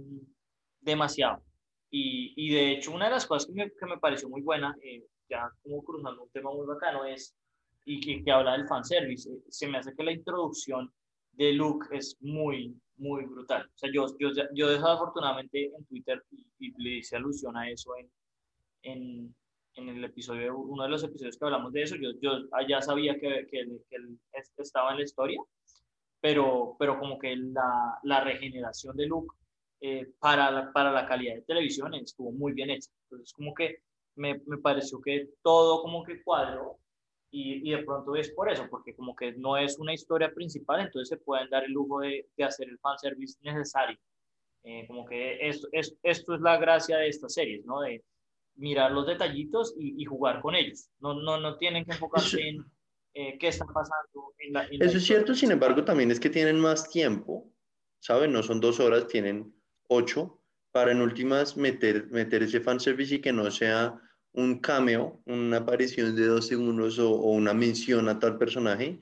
demasiado. 0.80 1.44
Y, 1.92 2.34
y, 2.36 2.54
de 2.54 2.72
hecho, 2.72 2.92
una 2.92 3.06
de 3.06 3.12
las 3.12 3.26
cosas 3.26 3.48
que 3.48 3.54
me, 3.54 3.72
que 3.72 3.86
me 3.86 3.98
pareció 3.98 4.30
muy 4.30 4.42
buena, 4.42 4.76
eh, 4.84 5.04
ya 5.28 5.52
como 5.64 5.84
cruzando 5.84 6.24
un 6.24 6.30
tema 6.30 6.52
muy 6.52 6.68
bacano, 6.68 7.04
es, 7.06 7.36
y 7.86 8.00
que, 8.00 8.24
que 8.24 8.32
habla 8.32 8.54
del 8.54 8.68
fanservice, 8.68 9.30
se 9.50 9.68
me 9.68 9.80
hace 9.80 9.96
que 9.96 10.04
la 10.04 10.12
introducción 10.12 10.92
de 11.34 11.54
Luke 11.54 11.88
es 11.92 12.16
muy, 12.22 12.80
muy 12.98 13.26
brutal. 13.26 13.70
O 13.74 13.78
sea, 13.78 13.90
yo, 13.92 14.06
yo, 14.20 14.30
yo 14.54 14.70
desafortunadamente 14.70 15.66
en 15.66 15.86
Twitter, 15.86 16.24
y, 16.60 16.72
le 16.82 16.98
hice 16.98 17.16
alusión 17.16 17.58
a 17.58 17.70
eso 17.70 17.92
en, 17.98 18.12
en, 18.84 19.36
en, 19.80 19.90
el 19.90 20.04
episodio, 20.04 20.58
uno 20.58 20.84
de 20.84 20.90
los 20.90 21.04
episodios 21.04 21.38
que 21.38 21.46
hablamos 21.46 21.74
de 21.74 21.84
eso, 21.84 21.96
yo, 21.96 22.12
yo 22.22 22.32
ya 22.68 22.82
sabía 22.82 23.14
que, 23.16 23.48
que, 23.50 23.60
él, 23.60 23.82
que 23.90 23.96
él 23.96 24.20
estaba 24.58 24.92
en 24.92 24.98
la 24.98 25.04
historia, 25.04 25.40
pero, 26.22 26.76
pero 26.78 27.00
como 27.00 27.18
que 27.18 27.36
la, 27.36 28.00
la 28.04 28.24
regeneración 28.24 28.96
de 28.96 29.08
Luke 29.08 29.36
eh, 29.82 30.12
para, 30.20 30.52
la, 30.52 30.72
para 30.74 30.92
la 30.92 31.08
calidad 31.08 31.36
de 31.36 31.42
televisión 31.42 31.94
estuvo 31.96 32.32
muy 32.32 32.52
bien 32.54 32.70
hecha. 32.70 32.92
Entonces, 33.04 33.34
como 33.34 33.54
que 33.54 33.84
me, 34.16 34.42
me 34.46 34.58
pareció 34.58 35.00
que 35.02 35.30
todo 35.42 35.82
como 35.82 36.04
que 36.04 36.22
cuadró 36.22 36.78
y, 37.32 37.70
y, 37.70 37.72
de 37.72 37.84
pronto 37.84 38.16
es 38.16 38.32
por 38.32 38.52
eso, 38.52 38.68
porque 38.70 38.96
como 38.96 39.16
que 39.16 39.34
no 39.34 39.56
es 39.56 39.78
una 39.80 39.94
historia 39.94 40.34
principal, 40.34 40.82
entonces 40.82 41.10
se 41.10 41.24
pueden 41.24 41.50
dar 41.50 41.64
el 41.64 41.72
lujo 41.72 42.00
de, 42.00 42.28
de 42.36 42.44
hacer 42.44 42.68
el 42.68 42.80
fanservice 42.80 43.38
necesario. 43.42 43.98
Eh, 44.64 44.86
como 44.88 45.06
que 45.06 45.48
esto, 45.48 45.68
es, 45.72 45.96
esto 46.04 46.36
es 46.36 46.42
la 46.42 46.58
gracia 46.58 46.98
de 46.98 47.08
estas 47.08 47.34
series, 47.34 47.66
¿no? 47.66 47.82
De 47.82 48.04
mirar 48.60 48.92
los 48.92 49.08
detallitos 49.08 49.76
y, 49.80 50.02
y 50.02 50.06
jugar 50.06 50.42
con 50.42 50.56
ellos. 50.56 50.90
No, 51.00 51.14
no, 51.14 51.40
no 51.40 51.58
tienen 51.58 51.86
que 51.86 51.94
enfocarse 51.94 52.48
en 52.48 52.66
eh, 53.14 53.38
qué 53.40 53.48
está 53.48 53.66
pasando. 53.66 54.34
En 54.40 54.54
la, 54.54 54.64
eso 54.66 54.98
es 54.98 55.06
cierto, 55.06 55.34
sin 55.34 55.52
embargo, 55.52 55.84
también 55.84 56.12
es 56.12 56.20
que 56.20 56.30
tienen 56.30 56.60
más 56.60 56.90
tiempo, 56.90 57.52
¿saben? 58.00 58.32
No 58.32 58.44
son 58.44 58.60
dos 58.60 58.80
horas, 58.80 59.08
tienen 59.08 59.54
ocho, 59.88 60.42
para 60.72 60.92
en 60.92 61.02
últimas 61.02 61.58
meter, 61.58 62.08
meter 62.12 62.44
ese 62.44 62.62
fanservice 62.62 63.16
y 63.16 63.22
que 63.22 63.34
no 63.34 63.50
sea 63.50 64.00
un 64.34 64.60
cameo, 64.60 65.22
una 65.26 65.58
aparición 65.58 66.16
de 66.16 66.28
dos 66.28 66.48
segundos 66.48 67.00
o, 67.00 67.10
una 67.16 67.54
mención 67.54 68.08
a 68.10 68.20
tal 68.20 68.38
personaje, 68.38 69.00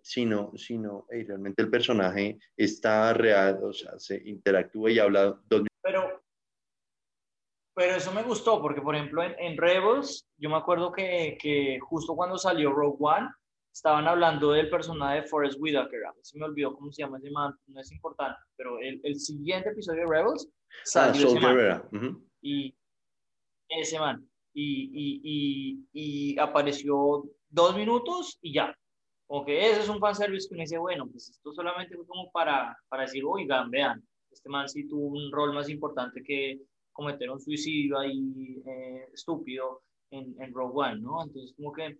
sino, 0.00 0.52
sino 0.56 1.06
realmente 1.10 1.62
el 1.62 1.70
personaje 1.70 2.38
está 2.56 3.12
real, 3.12 3.60
o 3.62 3.72
sea, 3.72 3.98
se 3.98 4.22
interactúa 4.24 4.90
y 4.90 4.98
habla 4.98 5.38
dos 5.48 5.66
Pero, 5.82 6.22
pero 7.80 7.96
eso 7.96 8.12
me 8.12 8.22
gustó, 8.22 8.60
porque 8.60 8.82
por 8.82 8.94
ejemplo 8.94 9.22
en, 9.22 9.34
en 9.38 9.56
Rebels, 9.56 10.28
yo 10.36 10.50
me 10.50 10.58
acuerdo 10.58 10.92
que, 10.92 11.38
que, 11.40 11.78
justo 11.80 12.14
cuando 12.14 12.36
salió 12.36 12.70
Rogue 12.72 12.98
One, 13.00 13.26
estaban 13.72 14.06
hablando 14.06 14.52
del 14.52 14.68
personaje 14.68 15.22
de 15.22 15.26
Forrest 15.26 15.56
Whitaker, 15.58 16.04
a 16.04 16.12
se 16.20 16.38
me 16.38 16.44
olvidó 16.44 16.74
cómo 16.74 16.92
se 16.92 17.00
llama 17.00 17.16
ese 17.16 17.30
man, 17.30 17.54
no 17.68 17.80
es 17.80 17.90
importante, 17.90 18.38
pero 18.54 18.78
el, 18.80 19.00
el 19.02 19.18
siguiente 19.18 19.70
episodio 19.70 20.02
de 20.02 20.14
Rebels 20.14 20.46
ah, 20.46 20.74
salió 20.84 21.28
ese 21.28 21.40
man, 21.40 22.22
y 22.42 22.74
ese 23.70 23.98
man, 23.98 24.28
y, 24.52 25.22
y, 25.24 25.86
y, 25.94 26.38
apareció 26.38 27.24
dos 27.48 27.74
minutos 27.74 28.38
y 28.42 28.52
ya. 28.52 28.76
Ok, 29.26 29.48
ese 29.48 29.80
es 29.80 29.88
un 29.88 30.00
fanservice 30.00 30.50
que 30.50 30.56
me 30.56 30.64
dice, 30.64 30.76
bueno, 30.76 31.08
pues 31.10 31.30
esto 31.30 31.50
solamente 31.54 31.96
fue 31.96 32.06
como 32.06 32.30
para, 32.30 32.76
para 32.90 33.04
decir, 33.04 33.22
oigan, 33.26 33.70
vean, 33.70 34.06
este 34.30 34.50
man 34.50 34.68
sí 34.68 34.86
tuvo 34.86 35.06
un 35.06 35.32
rol 35.32 35.54
más 35.54 35.70
importante 35.70 36.22
que 36.22 36.60
cometer 36.92 37.30
un 37.30 37.40
suicidio 37.40 37.98
ahí 37.98 38.62
eh, 38.66 39.08
estúpido 39.12 39.82
en, 40.10 40.34
en 40.40 40.52
Rogue 40.52 40.88
One, 40.88 41.00
¿no? 41.00 41.22
Entonces, 41.22 41.54
como 41.56 41.72
que 41.72 41.98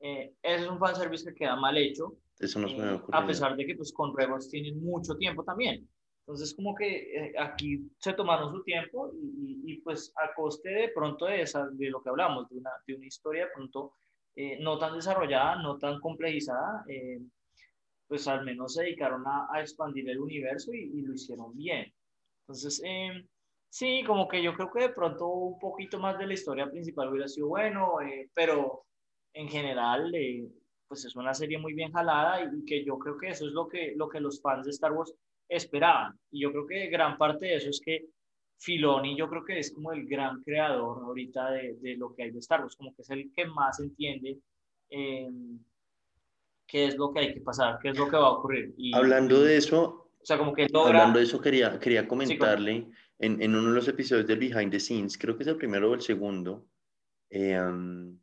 eh, 0.00 0.34
ese 0.42 0.64
es 0.64 0.68
un 0.68 0.78
fanservice 0.78 1.24
que 1.24 1.34
queda 1.34 1.56
mal 1.56 1.76
hecho. 1.76 2.16
Eso 2.38 2.58
no 2.58 2.68
eh, 2.68 3.00
A 3.12 3.26
pesar 3.26 3.56
de 3.56 3.66
que 3.66 3.76
pues 3.76 3.92
con 3.92 4.16
Rebels 4.16 4.48
tienen 4.48 4.82
mucho 4.82 5.14
tiempo 5.16 5.44
también. 5.44 5.86
Entonces, 6.20 6.54
como 6.54 6.74
que 6.74 6.86
eh, 7.12 7.34
aquí 7.38 7.90
se 7.98 8.12
tomaron 8.12 8.52
su 8.52 8.62
tiempo 8.62 9.10
y, 9.12 9.62
y, 9.64 9.80
pues 9.80 10.12
a 10.16 10.32
coste 10.34 10.68
de 10.68 10.88
pronto 10.94 11.26
de, 11.26 11.42
esa, 11.42 11.66
de 11.72 11.90
lo 11.90 12.00
que 12.02 12.08
hablamos, 12.08 12.48
de 12.48 12.58
una, 12.58 12.70
de 12.86 12.94
una 12.94 13.06
historia 13.06 13.46
de 13.46 13.50
pronto 13.52 13.94
eh, 14.36 14.58
no 14.60 14.78
tan 14.78 14.94
desarrollada, 14.94 15.60
no 15.60 15.76
tan 15.78 15.98
complejizada, 15.98 16.84
eh, 16.88 17.20
pues 18.06 18.28
al 18.28 18.44
menos 18.44 18.74
se 18.74 18.84
dedicaron 18.84 19.26
a, 19.26 19.48
a 19.52 19.60
expandir 19.60 20.08
el 20.08 20.20
universo 20.20 20.72
y, 20.72 20.98
y, 20.98 21.02
lo 21.02 21.14
hicieron 21.14 21.56
bien. 21.56 21.92
Entonces, 22.42 22.80
em, 22.84 23.26
sí, 23.70 24.04
como 24.06 24.28
que 24.28 24.42
yo 24.42 24.52
creo 24.52 24.70
que 24.70 24.80
de 24.80 24.88
pronto 24.90 25.26
un 25.28 25.58
poquito 25.58 25.98
más 25.98 26.18
de 26.18 26.26
la 26.26 26.34
historia 26.34 26.70
principal 26.70 27.08
hubiera 27.08 27.28
sido 27.28 27.48
bueno, 27.48 27.96
pero 28.34 28.84
en 29.32 29.48
general, 29.48 30.12
pues 30.86 31.04
es 31.04 31.16
una 31.16 31.32
serie 31.32 31.56
muy 31.56 31.72
bien 31.72 31.92
jalada 31.92 32.42
y, 32.42 32.58
y 32.58 32.64
que 32.66 32.84
yo 32.84 32.98
creo 32.98 33.16
que 33.16 33.28
eso 33.28 33.46
es 33.46 33.52
lo 33.52 33.68
que, 33.68 33.94
lo 33.96 34.08
que 34.08 34.20
los 34.20 34.42
fans 34.42 34.66
de 34.66 34.72
Star 34.72 34.92
Wars 34.92 35.14
esperaban. 35.48 36.18
Y 36.30 36.42
yo 36.42 36.52
creo 36.52 36.66
que 36.66 36.88
gran 36.88 37.16
parte 37.16 37.46
de 37.46 37.56
eso 37.56 37.70
es 37.70 37.80
que 37.80 38.06
Filoni 38.58 39.16
yo 39.16 39.28
creo 39.28 39.44
que 39.44 39.58
es 39.58 39.72
como 39.72 39.92
el 39.92 40.06
gran 40.06 40.42
creador 40.42 41.02
ahorita 41.02 41.50
de, 41.52 41.76
de 41.80 41.96
lo 41.96 42.14
que 42.14 42.24
hay 42.24 42.30
de 42.30 42.40
Star 42.40 42.60
Wars, 42.60 42.76
como 42.76 42.94
que 42.94 43.02
es 43.02 43.10
el 43.10 43.32
que 43.32 43.46
más 43.46 43.80
entiende 43.80 44.38
eh, 44.90 45.30
qué 46.66 46.86
es 46.86 46.96
lo 46.96 47.10
que 47.10 47.20
hay 47.20 47.34
que 47.34 47.40
pasar, 47.40 47.78
qué 47.80 47.88
es 47.88 47.98
lo 47.98 48.08
que 48.08 48.16
va 48.16 48.26
a 48.26 48.32
ocurrir. 48.32 48.74
Y, 48.76 48.94
Hablando 48.94 49.42
de 49.42 49.56
eso, 49.56 50.10
o 50.20 50.24
sea, 50.24 50.36
como 50.36 50.52
que 50.52 50.66
Hablando 50.72 51.18
de 51.18 51.24
eso, 51.24 51.40
quería, 51.40 51.78
quería 51.78 52.06
comentarle 52.06 52.72
sí, 52.72 52.92
en, 53.20 53.40
en, 53.42 53.54
uno 53.54 53.68
de 53.68 53.74
los 53.74 53.86
episodios 53.88 54.26
del 54.26 54.38
Behind 54.38 54.70
the 54.70 54.80
Scenes, 54.80 55.18
creo 55.18 55.36
que 55.36 55.42
es 55.42 55.48
el 55.48 55.56
primero 55.56 55.90
o 55.90 55.94
el 55.94 56.00
segundo, 56.00 56.66
eh, 57.28 57.60
um, 57.60 58.18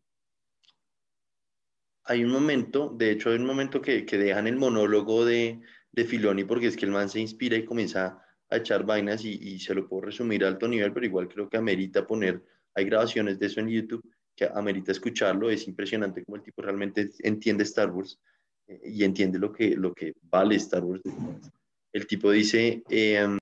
hay 2.03 2.23
un 2.23 2.31
momento, 2.31 2.89
de 2.97 3.11
hecho 3.11 3.29
hay 3.29 3.35
un 3.35 3.45
momento 3.45 3.79
que, 3.79 4.05
que 4.05 4.17
dejan 4.17 4.47
el 4.47 4.55
monólogo 4.55 5.23
de, 5.23 5.61
de 5.91 6.03
Filoni 6.03 6.45
porque 6.45 6.67
es 6.67 6.75
que 6.75 6.85
el 6.85 6.91
man 6.91 7.09
se 7.09 7.19
inspira 7.19 7.55
y 7.55 7.65
comienza 7.65 8.23
a 8.49 8.57
echar 8.57 8.85
vainas 8.85 9.23
y, 9.23 9.33
y, 9.33 9.59
se 9.59 9.75
lo 9.75 9.87
puedo 9.87 10.05
resumir 10.05 10.43
a 10.43 10.47
alto 10.47 10.67
nivel, 10.67 10.93
pero 10.93 11.05
igual 11.05 11.27
creo 11.27 11.47
que 11.47 11.57
amerita 11.57 12.07
poner, 12.07 12.43
hay 12.73 12.85
grabaciones 12.85 13.37
de 13.37 13.45
eso 13.45 13.59
en 13.59 13.69
YouTube 13.69 14.03
que 14.35 14.49
amerita 14.51 14.91
escucharlo, 14.91 15.49
es 15.49 15.67
impresionante 15.67 16.23
como 16.25 16.37
el 16.37 16.43
tipo 16.43 16.61
realmente 16.63 17.11
entiende 17.19 17.63
Star 17.63 17.91
Wars 17.91 18.19
eh, 18.67 18.81
y 18.85 19.03
entiende 19.03 19.37
lo 19.37 19.51
que, 19.51 19.75
lo 19.75 19.93
que 19.93 20.13
vale 20.23 20.55
Star 20.55 20.83
Wars. 20.83 21.01
El 21.91 22.07
tipo 22.07 22.31
dice 22.31 22.83
eh, 22.89 23.37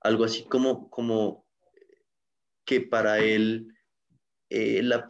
algo 0.00 0.24
así 0.24 0.44
como, 0.44 0.88
como 0.90 1.46
que 2.64 2.80
para 2.80 3.18
él 3.18 3.74
eh, 4.50 4.82
la, 4.82 5.06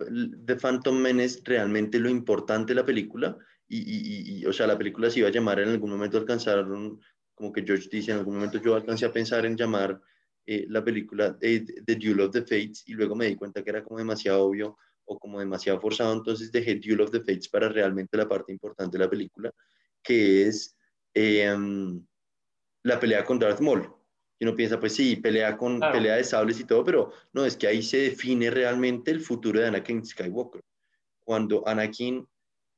The 0.47 0.57
Phantom 0.57 0.97
Menace 0.97 1.41
realmente 1.45 1.99
lo 1.99 2.09
importante 2.09 2.73
de 2.73 2.81
la 2.81 2.87
película 2.87 3.37
y, 3.69 4.41
y, 4.41 4.47
o 4.47 4.53
sea, 4.53 4.67
la 4.67 4.79
película 4.79 5.11
se 5.11 5.21
iba 5.21 5.29
a 5.29 5.33
llamar 5.33 5.61
en 5.61 5.69
algún 5.69 5.91
momento 5.91 6.17
alcanzaron, 6.17 7.01
como 7.35 7.53
que 7.53 7.63
George 7.63 7.89
dice, 7.91 8.13
en 8.13 8.19
algún 8.19 8.37
momento 8.37 8.59
yo 8.59 8.75
alcancé 8.75 9.05
a 9.05 9.13
pensar 9.13 9.45
en 9.45 9.57
llamar 9.57 10.01
eh, 10.47 10.65
la 10.71 10.83
película 10.83 11.39
The, 11.39 11.67
The 11.85 11.97
Duel 11.97 12.21
of 12.21 12.33
the 12.33 12.41
Fates 12.41 12.83
y 12.87 12.95
luego 12.95 13.15
me 13.15 13.27
di 13.27 13.37
cuenta 13.37 13.63
que 13.63 13.71
era 13.71 13.85
como 13.85 13.99
demasiado 13.99 14.45
obvio 14.45 14.79
o 15.05 15.19
como 15.19 15.39
demasiado 15.39 15.81
forzado, 15.81 16.15
entonces 16.15 16.51
dejé 16.51 16.77
Duel 16.77 17.03
of 17.03 17.11
the 17.11 17.21
Fates 17.21 17.49
para 17.49 17.69
realmente 17.69 18.17
la 18.17 18.29
parte 18.29 18.53
importante 18.53 18.97
de 18.97 19.05
la 19.05 19.11
película, 19.11 19.53
que 20.03 20.47
es 20.47 20.77
eh, 21.15 21.55
la 22.83 23.01
pelea 23.01 23.25
con 23.25 23.39
Darth 23.39 23.61
Maul. 23.61 23.98
Y 24.39 24.45
uno 24.45 24.55
piensa, 24.55 24.79
pues 24.79 24.95
sí, 24.95 25.17
pelea 25.17 25.57
con 25.57 25.79
claro. 25.79 25.95
pelea 25.95 26.17
de 26.17 26.25
sables 26.25 26.61
y 26.61 26.65
todo, 26.65 26.85
pero 26.85 27.13
no, 27.33 27.45
es 27.45 27.57
que 27.57 27.67
ahí 27.67 27.83
se 27.83 27.99
define 27.99 28.51
realmente 28.51 29.11
el 29.11 29.21
futuro 29.21 29.61
de 29.61 29.67
Anakin 29.67 30.05
Skywalker. 30.05 30.61
Cuando 31.25 31.67
Anakin 31.67 32.27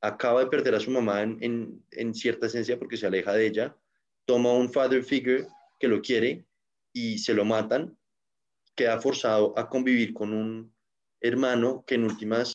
acaba 0.01 0.43
de 0.43 0.49
perder 0.49 0.75
a 0.75 0.79
su 0.79 0.89
mamá 0.89 1.21
en, 1.21 1.37
en, 1.41 1.85
en, 1.91 2.13
cierta 2.15 2.47
esencia 2.47 2.79
porque 2.79 2.97
se 2.97 3.05
aleja 3.05 3.33
de 3.33 3.45
ella, 3.45 3.77
toma 4.25 4.51
un 4.53 4.71
father 4.71 5.03
figure 5.03 5.45
que 5.79 5.87
lo 5.87 6.01
quiere 6.01 6.45
y 6.93 7.19
se 7.19 7.33
lo 7.33 7.45
matan, 7.45 7.95
queda 8.75 8.99
forzado 8.99 9.57
a 9.57 9.69
convivir 9.69 10.13
con 10.13 10.33
un 10.33 10.73
hermano 11.21 11.83
que 11.85 11.95
en 11.95 12.03
últimas, 12.05 12.53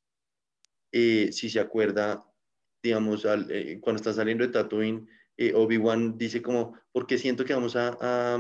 eh, 0.92 1.30
si 1.32 1.48
se 1.48 1.60
acuerda, 1.60 2.24
digamos, 2.82 3.24
al, 3.24 3.50
eh, 3.50 3.78
cuando 3.80 3.98
está 3.98 4.12
saliendo 4.12 4.44
de 4.44 4.52
Tatooine, 4.52 5.08
eh, 5.36 5.52
Obi-Wan 5.54 6.18
dice 6.18 6.42
como, 6.42 6.78
porque 6.92 7.18
siento 7.18 7.44
que 7.44 7.54
vamos 7.54 7.76
a, 7.76 7.96
a, 8.00 8.38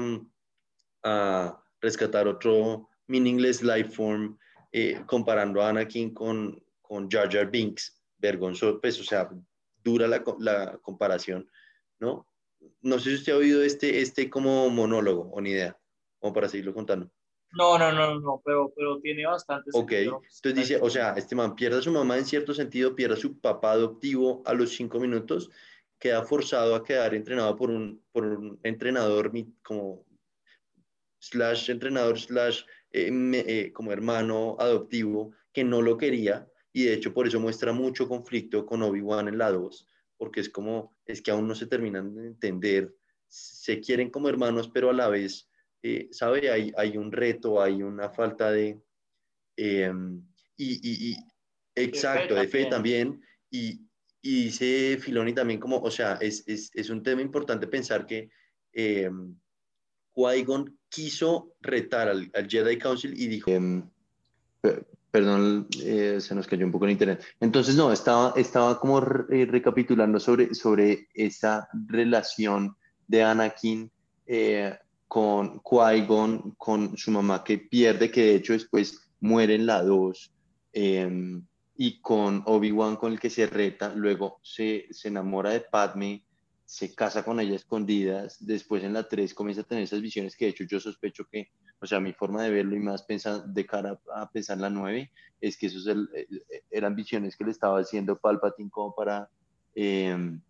a, 1.06 1.62
rescatar 1.80 2.26
otro 2.26 2.88
meaningless 3.06 3.62
life 3.62 3.90
form, 3.90 4.36
eh, 4.72 5.02
comparando 5.06 5.60
a 5.62 5.68
Anakin 5.68 6.12
con, 6.12 6.60
con 6.80 7.08
Jar 7.08 7.30
Jar 7.30 7.50
Binks 7.50 8.02
vergonzoso, 8.18 8.80
pues, 8.80 8.98
o 9.00 9.04
sea, 9.04 9.30
dura 9.84 10.08
la, 10.08 10.24
la, 10.40 10.78
comparación, 10.78 11.48
¿no? 12.00 12.26
No 12.80 12.98
sé 12.98 13.10
si 13.10 13.16
usted 13.16 13.32
ha 13.34 13.36
oído 13.36 13.62
este, 13.62 14.00
este 14.00 14.28
como 14.28 14.68
monólogo 14.70 15.30
o 15.32 15.40
ni 15.40 15.50
idea, 15.50 15.78
como 16.18 16.32
para 16.32 16.48
seguirlo 16.48 16.74
contando. 16.74 17.10
No, 17.52 17.78
no, 17.78 17.92
no, 17.92 18.18
no, 18.18 18.42
pero, 18.44 18.72
pero 18.74 18.98
tiene 19.00 19.26
bastante 19.26 19.70
Ok, 19.72 19.92
entonces 19.92 20.54
dice, 20.54 20.78
o 20.82 20.90
sea, 20.90 21.12
este 21.12 21.36
man 21.36 21.54
pierde 21.54 21.78
a 21.78 21.82
su 21.82 21.92
mamá 21.92 22.18
en 22.18 22.24
cierto 22.24 22.52
sentido, 22.52 22.96
pierde 22.96 23.14
a 23.14 23.18
su 23.18 23.38
papá 23.38 23.72
adoptivo 23.72 24.42
a 24.44 24.54
los 24.54 24.70
cinco 24.70 24.98
minutos, 24.98 25.50
queda 25.98 26.22
forzado 26.24 26.74
a 26.74 26.82
quedar 26.82 27.14
entrenado 27.14 27.54
por 27.56 27.70
un, 27.70 28.02
por 28.12 28.24
un 28.24 28.58
entrenador 28.62 29.32
como 29.62 30.05
slash 31.30 31.70
entrenador 31.70 32.18
slash 32.18 32.62
eh, 32.92 33.10
eh, 33.12 33.72
como 33.72 33.92
hermano 33.92 34.56
adoptivo 34.58 35.32
que 35.52 35.64
no 35.64 35.82
lo 35.82 35.96
quería 35.96 36.46
y 36.72 36.84
de 36.84 36.92
hecho 36.92 37.14
por 37.14 37.26
eso 37.26 37.40
muestra 37.40 37.72
mucho 37.72 38.06
conflicto 38.06 38.66
con 38.66 38.82
Obi-Wan 38.82 39.28
en 39.28 39.38
la 39.38 39.50
2, 39.50 39.88
porque 40.18 40.40
es 40.40 40.50
como, 40.50 40.94
es 41.06 41.22
que 41.22 41.30
aún 41.30 41.48
no 41.48 41.54
se 41.54 41.66
terminan 41.66 42.14
de 42.14 42.26
entender, 42.26 42.94
se 43.26 43.80
quieren 43.80 44.10
como 44.10 44.28
hermanos, 44.28 44.68
pero 44.68 44.90
a 44.90 44.92
la 44.92 45.08
vez, 45.08 45.48
eh, 45.82 46.08
¿sabe? 46.10 46.50
Hay, 46.50 46.72
hay 46.76 46.98
un 46.98 47.10
reto, 47.10 47.62
hay 47.62 47.82
una 47.82 48.10
falta 48.10 48.50
de... 48.50 48.78
Em, 49.56 50.22
y, 50.58 51.12
y, 51.12 51.16
exacto, 51.74 52.34
de 52.34 52.46
fe, 52.46 52.66
también. 52.66 53.22
Y, 53.50 53.80
y, 54.20 54.44
dice 54.44 54.98
Filoni 55.00 55.32
también 55.32 55.58
como, 55.58 55.78
o 55.78 55.90
sea, 55.90 56.18
es, 56.20 56.46
es, 56.46 56.70
es 56.74 56.90
un 56.90 57.02
tema 57.02 57.22
importante 57.22 57.66
pensar 57.66 58.04
que 58.04 58.28
eh, 58.74 59.10
Qui-Gon 60.14 60.78
quiso 60.96 61.52
retar 61.60 62.08
al, 62.08 62.30
al, 62.34 62.48
Jedi 62.48 62.78
Council 62.78 63.12
y 63.14 63.26
dijo... 63.28 63.50
Em, 63.50 63.82
Perdón, 65.16 65.66
eh, 65.82 66.18
se 66.20 66.34
nos 66.34 66.46
cayó 66.46 66.66
un 66.66 66.72
poco 66.72 66.84
el 66.84 66.90
internet. 66.90 67.24
Entonces, 67.40 67.74
no, 67.74 67.90
estaba, 67.90 68.34
estaba 68.36 68.78
como 68.78 68.98
eh, 69.30 69.46
recapitulando 69.46 70.20
sobre, 70.20 70.54
sobre 70.54 71.08
esa 71.14 71.70
relación 71.86 72.76
de 73.08 73.22
Anakin 73.22 73.90
eh, 74.26 74.76
con 75.08 75.60
Qui-Gon, 75.60 76.56
con 76.58 76.98
su 76.98 77.10
mamá 77.12 77.44
que 77.44 77.56
pierde, 77.56 78.10
que 78.10 78.24
de 78.24 78.34
hecho 78.34 78.52
después 78.52 79.08
muere 79.20 79.54
en 79.54 79.64
la 79.64 79.82
2, 79.82 80.32
em, 80.74 81.42
y 81.78 81.98
con 82.02 82.42
Obi-Wan 82.44 82.96
con 82.96 83.12
el 83.12 83.18
que 83.18 83.30
se 83.30 83.46
reta, 83.46 83.94
luego 83.94 84.40
se, 84.42 84.86
se 84.90 85.08
enamora 85.08 85.48
de 85.48 85.60
Padme, 85.60 86.25
se 86.66 86.94
casa 86.94 87.24
con 87.24 87.40
ella 87.40 87.56
escondidas, 87.56 88.44
después 88.44 88.84
en 88.84 88.92
la 88.92 89.08
3 89.08 89.32
comienza 89.32 89.62
a 89.62 89.64
tener 89.64 89.84
esas 89.84 90.02
visiones 90.02 90.36
que 90.36 90.46
de 90.46 90.50
hecho 90.50 90.64
yo 90.64 90.80
sospecho 90.80 91.26
que 91.26 91.50
o 91.80 91.86
sea, 91.86 92.00
mi 92.00 92.12
forma 92.12 92.42
de 92.42 92.50
verlo 92.50 92.74
y 92.74 92.80
más 92.80 93.02
pensar 93.02 93.44
de 93.44 93.66
cara 93.66 94.00
a 94.14 94.30
pensar 94.30 94.58
la 94.58 94.70
9 94.70 95.10
es 95.40 95.56
que 95.58 95.66
esos 95.66 95.86
eran 96.70 96.96
visiones 96.96 97.36
que 97.36 97.44
le 97.44 97.50
estaba 97.50 97.80
haciendo 97.80 98.18
Palpatine 98.18 98.70
como 98.70 98.94
para, 98.94 99.28
em, 99.74 100.40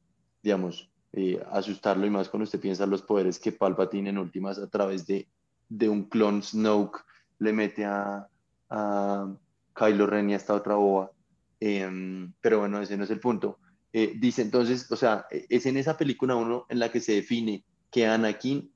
digamos, 0.42 0.88
eh, 1.12 1.42
asustarlo 1.50 2.06
y 2.06 2.10
más 2.10 2.28
cuando 2.28 2.44
usted 2.44 2.60
piensa 2.60 2.86
los 2.86 3.02
poderes 3.02 3.38
que 3.40 3.52
Palpatine 3.52 4.10
en 4.10 4.18
últimas 4.18 4.58
a 4.58 4.68
través 4.68 5.06
de, 5.06 5.28
de 5.68 5.88
un 5.88 6.04
clon 6.04 6.42
Snoke 6.42 7.04
le 7.38 7.52
mete 7.52 7.84
a, 7.84 8.28
a 8.70 9.36
Kylo 9.74 10.06
Ren 10.06 10.30
y 10.30 10.34
a 10.34 10.36
esta 10.36 10.54
otra 10.54 10.76
boba. 10.76 11.10
Em, 11.58 12.32
pero 12.40 12.60
bueno, 12.60 12.80
ese 12.80 12.96
no 12.96 13.04
es 13.04 13.10
el 13.10 13.20
punto. 13.20 13.58
Eh, 13.98 14.12
dice 14.16 14.42
entonces, 14.42 14.92
o 14.92 14.96
sea, 14.96 15.26
es 15.30 15.64
en 15.64 15.78
esa 15.78 15.96
película 15.96 16.36
uno 16.36 16.66
en 16.68 16.80
la 16.80 16.90
que 16.92 17.00
se 17.00 17.12
define 17.12 17.64
que 17.90 18.06
Anakin 18.06 18.70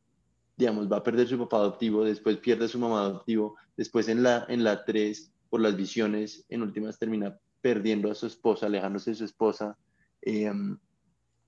digamos, 0.60 0.92
va 0.92 0.98
a 0.98 1.02
perder 1.02 1.26
su 1.26 1.38
papá 1.38 1.56
adoptivo, 1.56 2.04
después 2.04 2.36
pierde 2.36 2.68
su 2.68 2.78
mamá 2.78 3.00
adoptivo, 3.00 3.56
después 3.78 4.08
en 4.08 4.22
la, 4.22 4.44
en 4.48 4.62
la 4.62 4.84
3, 4.84 5.32
por 5.48 5.60
las 5.60 5.74
visiones, 5.74 6.44
en 6.50 6.62
últimas 6.62 6.98
termina 6.98 7.38
perdiendo 7.62 8.10
a 8.10 8.14
su 8.14 8.26
esposa, 8.26 8.66
alejándose 8.66 9.10
de 9.10 9.16
su 9.16 9.24
esposa, 9.24 9.78
em, 10.20 10.78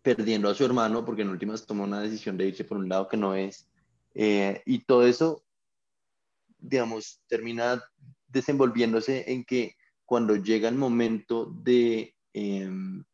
perdiendo 0.01 0.49
a 0.49 0.55
su 0.55 0.65
hermano, 0.65 1.05
porque 1.05 1.23
en 1.23 1.29
últimas 1.29 1.67
tomó 1.67 1.85
una 1.85 2.01
decisión 2.01 2.39
de 2.39 2.49
irse 2.49 2.65
por 2.65 2.79
un 2.79 2.89
lado 2.89 3.07
que 3.07 3.19
no 3.19 3.35
es, 3.35 3.69
eh, 4.15 4.63
y 4.65 4.79
todo 4.81 5.07
eso, 5.07 5.45
digamos, 6.59 7.21
termina 7.27 7.83
desenvolviéndose 8.29 9.31
en 9.31 9.45
que 9.45 9.77
cuando 10.07 10.37
llega 10.37 10.71
el 10.71 10.77
momento 10.77 11.53
de, 11.63 12.15
em, 12.33 13.05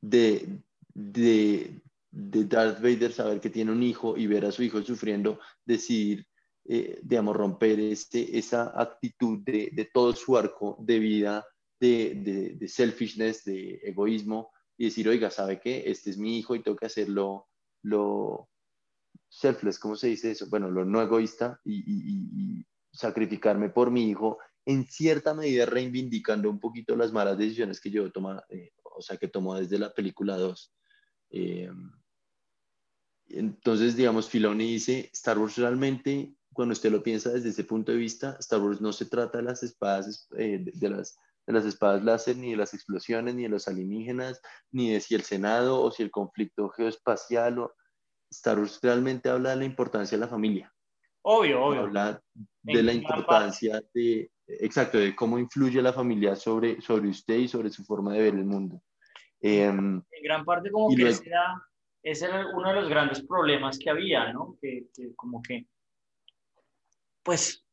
de, 0.00 0.60
de, 0.94 1.80
de 2.10 2.44
Darth 2.44 2.80
Vader 2.80 3.12
saber 3.12 3.40
que 3.40 3.50
tiene 3.50 3.72
un 3.72 3.82
hijo 3.82 4.16
y 4.16 4.26
ver 4.26 4.44
a 4.46 4.52
su 4.52 4.62
hijo 4.62 4.82
sufriendo, 4.82 5.38
decidir, 5.64 6.26
eh, 6.64 7.00
digamos, 7.02 7.36
romper 7.36 7.78
este, 7.80 8.38
esa 8.38 8.72
actitud 8.80 9.40
de, 9.44 9.70
de, 9.72 9.84
todo 9.92 10.14
su 10.14 10.36
arco 10.36 10.76
de 10.80 10.98
vida, 10.98 11.46
de, 11.78 12.56
de, 12.58 12.68
selfishness, 12.68 13.44
de 13.44 13.80
egoísmo, 13.82 14.50
y 14.78 14.86
decir, 14.86 15.08
oiga, 15.08 15.30
¿sabe 15.30 15.60
qué? 15.60 15.84
Este 15.86 16.10
es 16.10 16.18
mi 16.18 16.38
hijo 16.38 16.54
y 16.54 16.62
tengo 16.62 16.76
que 16.76 16.86
hacerlo 16.86 17.48
lo 17.82 18.48
selfless, 19.28 19.78
¿cómo 19.78 19.96
se 19.96 20.08
dice 20.08 20.30
eso? 20.30 20.48
Bueno, 20.48 20.70
lo 20.70 20.84
no 20.84 21.02
egoísta 21.02 21.60
y, 21.64 21.82
y, 21.86 22.66
sacrificarme 22.92 23.68
por 23.68 23.90
mi 23.90 24.08
hijo, 24.08 24.38
en 24.64 24.86
cierta 24.86 25.34
medida 25.34 25.66
reivindicando 25.66 26.48
un 26.48 26.58
poquito 26.58 26.96
las 26.96 27.12
malas 27.12 27.36
decisiones 27.36 27.78
que 27.78 27.90
yo 27.90 28.10
tomé, 28.10 28.38
eh, 28.48 28.72
o 28.96 29.02
sea, 29.02 29.16
que 29.16 29.28
tomó 29.28 29.54
desde 29.54 29.78
la 29.78 29.92
película 29.92 30.36
2. 30.36 30.72
Eh, 31.30 31.70
entonces, 33.28 33.96
digamos, 33.96 34.28
Filoni 34.28 34.72
dice, 34.72 35.10
Star 35.12 35.38
Wars 35.38 35.56
realmente, 35.56 36.34
cuando 36.52 36.72
usted 36.72 36.90
lo 36.90 37.02
piensa 37.02 37.30
desde 37.30 37.50
ese 37.50 37.64
punto 37.64 37.92
de 37.92 37.98
vista, 37.98 38.36
Star 38.40 38.60
Wars 38.60 38.80
no 38.80 38.92
se 38.92 39.06
trata 39.06 39.38
de 39.38 39.44
las 39.44 39.62
espadas, 39.62 40.28
eh, 40.38 40.64
de, 40.64 40.88
las, 40.88 41.18
de 41.46 41.52
las 41.52 41.64
espadas 41.64 42.02
láser, 42.04 42.36
ni 42.36 42.52
de 42.52 42.56
las 42.56 42.72
explosiones, 42.72 43.34
ni 43.34 43.42
de 43.42 43.48
los 43.48 43.68
alienígenas, 43.68 44.40
ni 44.70 44.92
de 44.92 45.00
si 45.00 45.14
el 45.14 45.22
Senado 45.22 45.82
o 45.82 45.90
si 45.90 46.02
el 46.02 46.10
conflicto 46.10 46.68
geoespacial. 46.70 47.58
O... 47.58 47.74
Star 48.30 48.58
Wars 48.58 48.78
realmente 48.82 49.28
habla 49.28 49.50
de 49.50 49.56
la 49.56 49.64
importancia 49.64 50.16
de 50.16 50.24
la 50.24 50.28
familia. 50.28 50.72
Obvio, 51.22 51.64
obvio. 51.64 51.80
Habla 51.82 52.22
de 52.62 52.82
la 52.82 52.92
importancia 52.92 53.82
de, 53.92 54.30
exacto, 54.46 54.98
de 54.98 55.14
cómo 55.14 55.38
influye 55.38 55.80
la 55.82 55.92
familia 55.92 56.36
sobre, 56.36 56.80
sobre 56.80 57.08
usted 57.08 57.36
y 57.36 57.48
sobre 57.48 57.70
su 57.70 57.84
forma 57.84 58.12
de 58.12 58.22
ver 58.22 58.34
el 58.34 58.44
mundo. 58.44 58.80
en 59.40 60.04
gran 60.22 60.44
parte 60.44 60.70
como 60.70 60.94
que 60.94 61.12
sea 61.12 61.62
ese 62.06 62.26
era 62.26 62.46
uno 62.54 62.68
de 62.68 62.74
los 62.76 62.88
grandes 62.88 63.20
problemas 63.26 63.80
que 63.80 63.90
había, 63.90 64.32
¿no? 64.32 64.56
Que, 64.62 64.86
como 65.16 65.42
que, 65.42 65.66
pues, 67.24 67.66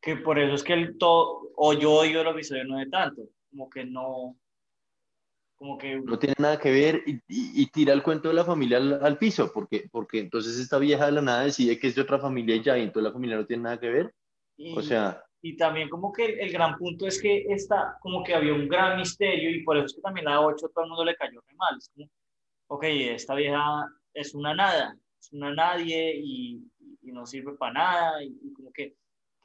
que 0.00 0.16
por 0.16 0.38
eso 0.38 0.54
es 0.54 0.62
que 0.62 0.72
el 0.72 0.96
todo, 0.96 1.50
o 1.56 1.74
yo 1.74 1.92
odio 1.92 2.22
el 2.22 2.28
episodio 2.28 2.64
no 2.64 2.78
de 2.78 2.86
tanto, 2.86 3.20
como 3.50 3.68
que 3.68 3.84
no, 3.84 4.34
como 5.56 5.76
que... 5.76 6.00
No 6.00 6.18
tiene 6.18 6.36
nada 6.38 6.58
que 6.58 6.70
ver 6.70 7.04
y, 7.06 7.66
tira 7.66 7.92
el 7.92 8.02
cuento 8.02 8.28
de 8.28 8.34
la 8.34 8.46
familia 8.46 8.78
al, 8.78 9.18
piso, 9.18 9.52
porque, 9.52 9.90
porque 9.92 10.20
entonces 10.20 10.58
esta 10.58 10.78
vieja 10.78 11.04
de 11.04 11.12
la 11.12 11.20
nada 11.20 11.44
decide 11.44 11.78
que 11.78 11.88
es 11.88 11.94
de 11.94 12.00
otra 12.00 12.18
familia 12.18 12.56
y 12.56 12.62
ya, 12.62 12.78
y 12.78 12.84
entonces 12.84 13.08
la 13.08 13.12
familia 13.12 13.36
no 13.36 13.44
tiene 13.44 13.64
nada 13.64 13.78
que 13.78 13.90
ver. 13.90 14.14
o 14.74 14.80
sea... 14.80 15.22
Y 15.42 15.56
también 15.56 15.88
como 15.88 16.12
que 16.12 16.24
el, 16.40 16.52
gran 16.52 16.76
punto 16.76 17.06
es 17.06 17.20
que 17.20 17.46
esta, 17.48 17.96
como 18.00 18.22
que 18.22 18.34
había 18.34 18.52
un 18.52 18.68
gran 18.68 18.98
misterio 18.98 19.50
y 19.50 19.62
por 19.64 19.76
eso 19.76 19.86
es 19.86 19.94
que 19.94 20.02
también 20.02 20.28
a 20.28 20.40
8 20.40 20.68
todo 20.68 20.84
el 20.84 20.90
mundo 20.90 21.04
le 21.04 21.16
cayó 21.16 21.40
re 21.40 21.54
mal. 21.54 21.76
Es 21.78 21.90
como, 21.94 22.08
ok, 22.68 22.84
esta 22.84 23.34
vieja 23.34 23.86
es 24.14 24.34
una 24.34 24.54
nada, 24.54 24.96
es 25.18 25.32
una 25.32 25.54
nadie 25.54 26.14
y, 26.16 26.66
no 27.02 27.26
sirve 27.26 27.54
para 27.56 27.72
nada 27.72 28.22
y, 28.22 28.52
como 28.52 28.70
que 28.72 28.94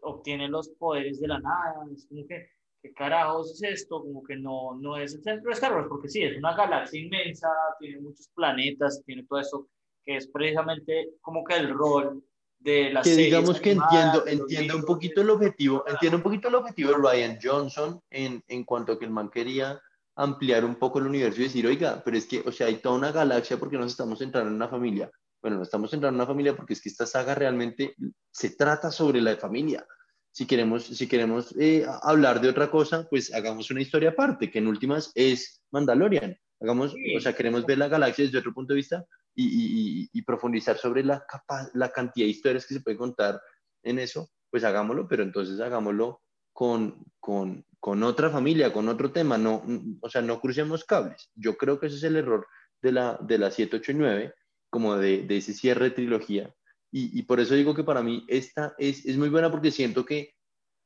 obtiene 0.01 0.47
los 0.47 0.69
poderes 0.69 1.19
de 1.19 1.27
la 1.27 1.39
nada, 1.39 1.84
es 1.91 2.05
como 2.05 2.27
que, 2.27 2.47
¿qué 2.81 2.93
carajos 2.93 3.51
es 3.53 3.63
esto? 3.63 4.01
Como 4.01 4.23
que 4.23 4.36
no, 4.36 4.75
no 4.75 4.97
es 4.97 5.15
el 5.15 5.23
centro 5.23 5.49
de 5.49 5.53
Star 5.53 5.73
Wars, 5.73 5.88
porque 5.89 6.08
sí, 6.08 6.21
es 6.21 6.38
una 6.38 6.55
galaxia 6.55 7.01
inmensa, 7.01 7.47
tiene 7.79 8.01
muchos 8.01 8.29
planetas, 8.36 9.01
tiene 9.03 9.25
todo 9.25 9.39
eso, 9.39 9.67
que 10.05 10.17
es 10.17 10.27
precisamente 10.27 11.10
como 11.21 11.43
que 11.43 11.55
el 11.55 11.69
rol 11.69 12.23
de 12.65 12.99
que 13.04 13.15
digamos 13.15 13.62
que 13.62 13.73
entiendo, 13.73 14.25
entiendo 14.25 14.75
un 14.75 14.84
poquito 14.84 15.21
el 15.21 15.30
objetivo, 15.30 15.86
entiendo 15.88 16.17
un 16.17 16.23
poquito 16.23 16.47
el 16.47 16.56
objetivo 16.56 16.89
de 16.89 16.97
Ryan 16.97 17.38
Johnson 17.41 18.01
en, 18.10 18.43
en 18.47 18.63
cuanto 18.63 18.93
a 18.93 18.99
que 18.99 19.06
el 19.06 19.12
man 19.12 19.30
quería 19.30 19.80
ampliar 20.15 20.65
un 20.65 20.75
poco 20.75 20.97
el 20.97 21.06
universo 21.06 21.41
y 21.41 21.43
decir, 21.43 21.67
oiga, 21.67 22.01
pero 22.04 22.17
es 22.17 22.25
que, 22.25 22.41
o 22.43 22.51
sea, 22.51 22.65
hay 22.65 22.78
toda 22.78 22.95
una 22.95 23.12
galaxia 23.12 23.58
porque 23.58 23.78
nos 23.78 23.91
estamos 23.91 24.17
centrando 24.17 24.49
en 24.49 24.56
una 24.56 24.67
familia. 24.67 25.12
Bueno, 25.43 25.58
nos 25.58 25.67
estamos 25.67 25.91
centrando 25.91 26.15
en 26.15 26.21
una 26.21 26.28
familia 26.28 26.56
porque 26.56 26.73
es 26.73 26.82
que 26.82 26.89
esta 26.89 27.06
saga 27.06 27.36
realmente 27.36 27.93
se 28.32 28.49
trata 28.56 28.89
sobre 28.89 29.21
la 29.21 29.38
familia. 29.38 29.86
Si 30.32 30.47
queremos, 30.47 30.86
si 30.86 31.08
queremos 31.08 31.54
eh, 31.60 31.86
hablar 32.01 32.41
de 32.41 32.49
otra 32.49 32.71
cosa, 32.71 33.06
pues 33.08 33.32
hagamos 33.32 33.69
una 33.69 33.82
historia 33.82 34.10
aparte, 34.10 34.49
que 34.49 34.58
en 34.58 34.67
últimas 34.67 35.12
es 35.13 35.62
Mandalorian. 35.69 36.36
Hagamos, 36.60 36.95
o 37.15 37.19
sea, 37.19 37.34
queremos 37.34 37.63
ver 37.63 37.78
la 37.78 37.89
galaxia 37.89 38.25
desde 38.25 38.39
otro 38.39 38.56
punto 38.56 38.73
de 38.73 38.78
vista 38.78 39.06
y, 39.35 40.09
y, 40.13 40.21
profundizar 40.21 40.77
sobre 40.77 41.03
la, 41.03 41.25
la 41.73 41.89
cantidad 41.89 42.25
de 42.25 42.31
historias 42.31 42.65
que 42.65 42.75
se 42.75 42.79
puede 42.79 42.97
contar 42.97 43.41
en 43.83 43.99
eso, 43.99 44.29
pues 44.49 44.63
hagámoslo, 44.63 45.07
pero 45.07 45.23
entonces 45.23 45.59
hagámoslo 45.59 46.21
con, 46.53 47.03
con, 47.19 47.65
con 47.79 48.01
otra 48.03 48.29
familia, 48.29 48.71
con 48.71 48.87
otro 48.87 49.11
tema, 49.11 49.37
no, 49.37 49.61
o 50.01 50.09
sea, 50.09 50.21
no 50.21 50.39
crucemos 50.39 50.85
cables. 50.85 51.29
Yo 51.35 51.57
creo 51.57 51.79
que 51.79 51.87
ese 51.87 51.97
es 51.97 52.03
el 52.03 52.15
error 52.15 52.47
de 52.81 52.93
la, 52.93 53.19
de 53.21 53.37
la 53.37 53.51
7, 53.51 53.75
8 53.77 53.91
y 53.91 53.95
9, 53.95 54.33
como 54.69 54.95
de, 54.95 55.23
de 55.23 55.37
ese 55.37 55.53
cierre 55.53 55.85
de 55.85 55.91
trilogía. 55.91 56.53
Y, 56.91 57.19
y, 57.19 57.23
por 57.23 57.41
eso 57.41 57.55
digo 57.55 57.75
que 57.75 57.83
para 57.83 58.01
mí 58.01 58.23
esta 58.29 58.73
es, 58.77 59.05
es, 59.05 59.17
muy 59.17 59.27
buena 59.27 59.51
porque 59.51 59.71
siento 59.71 60.05
que 60.05 60.33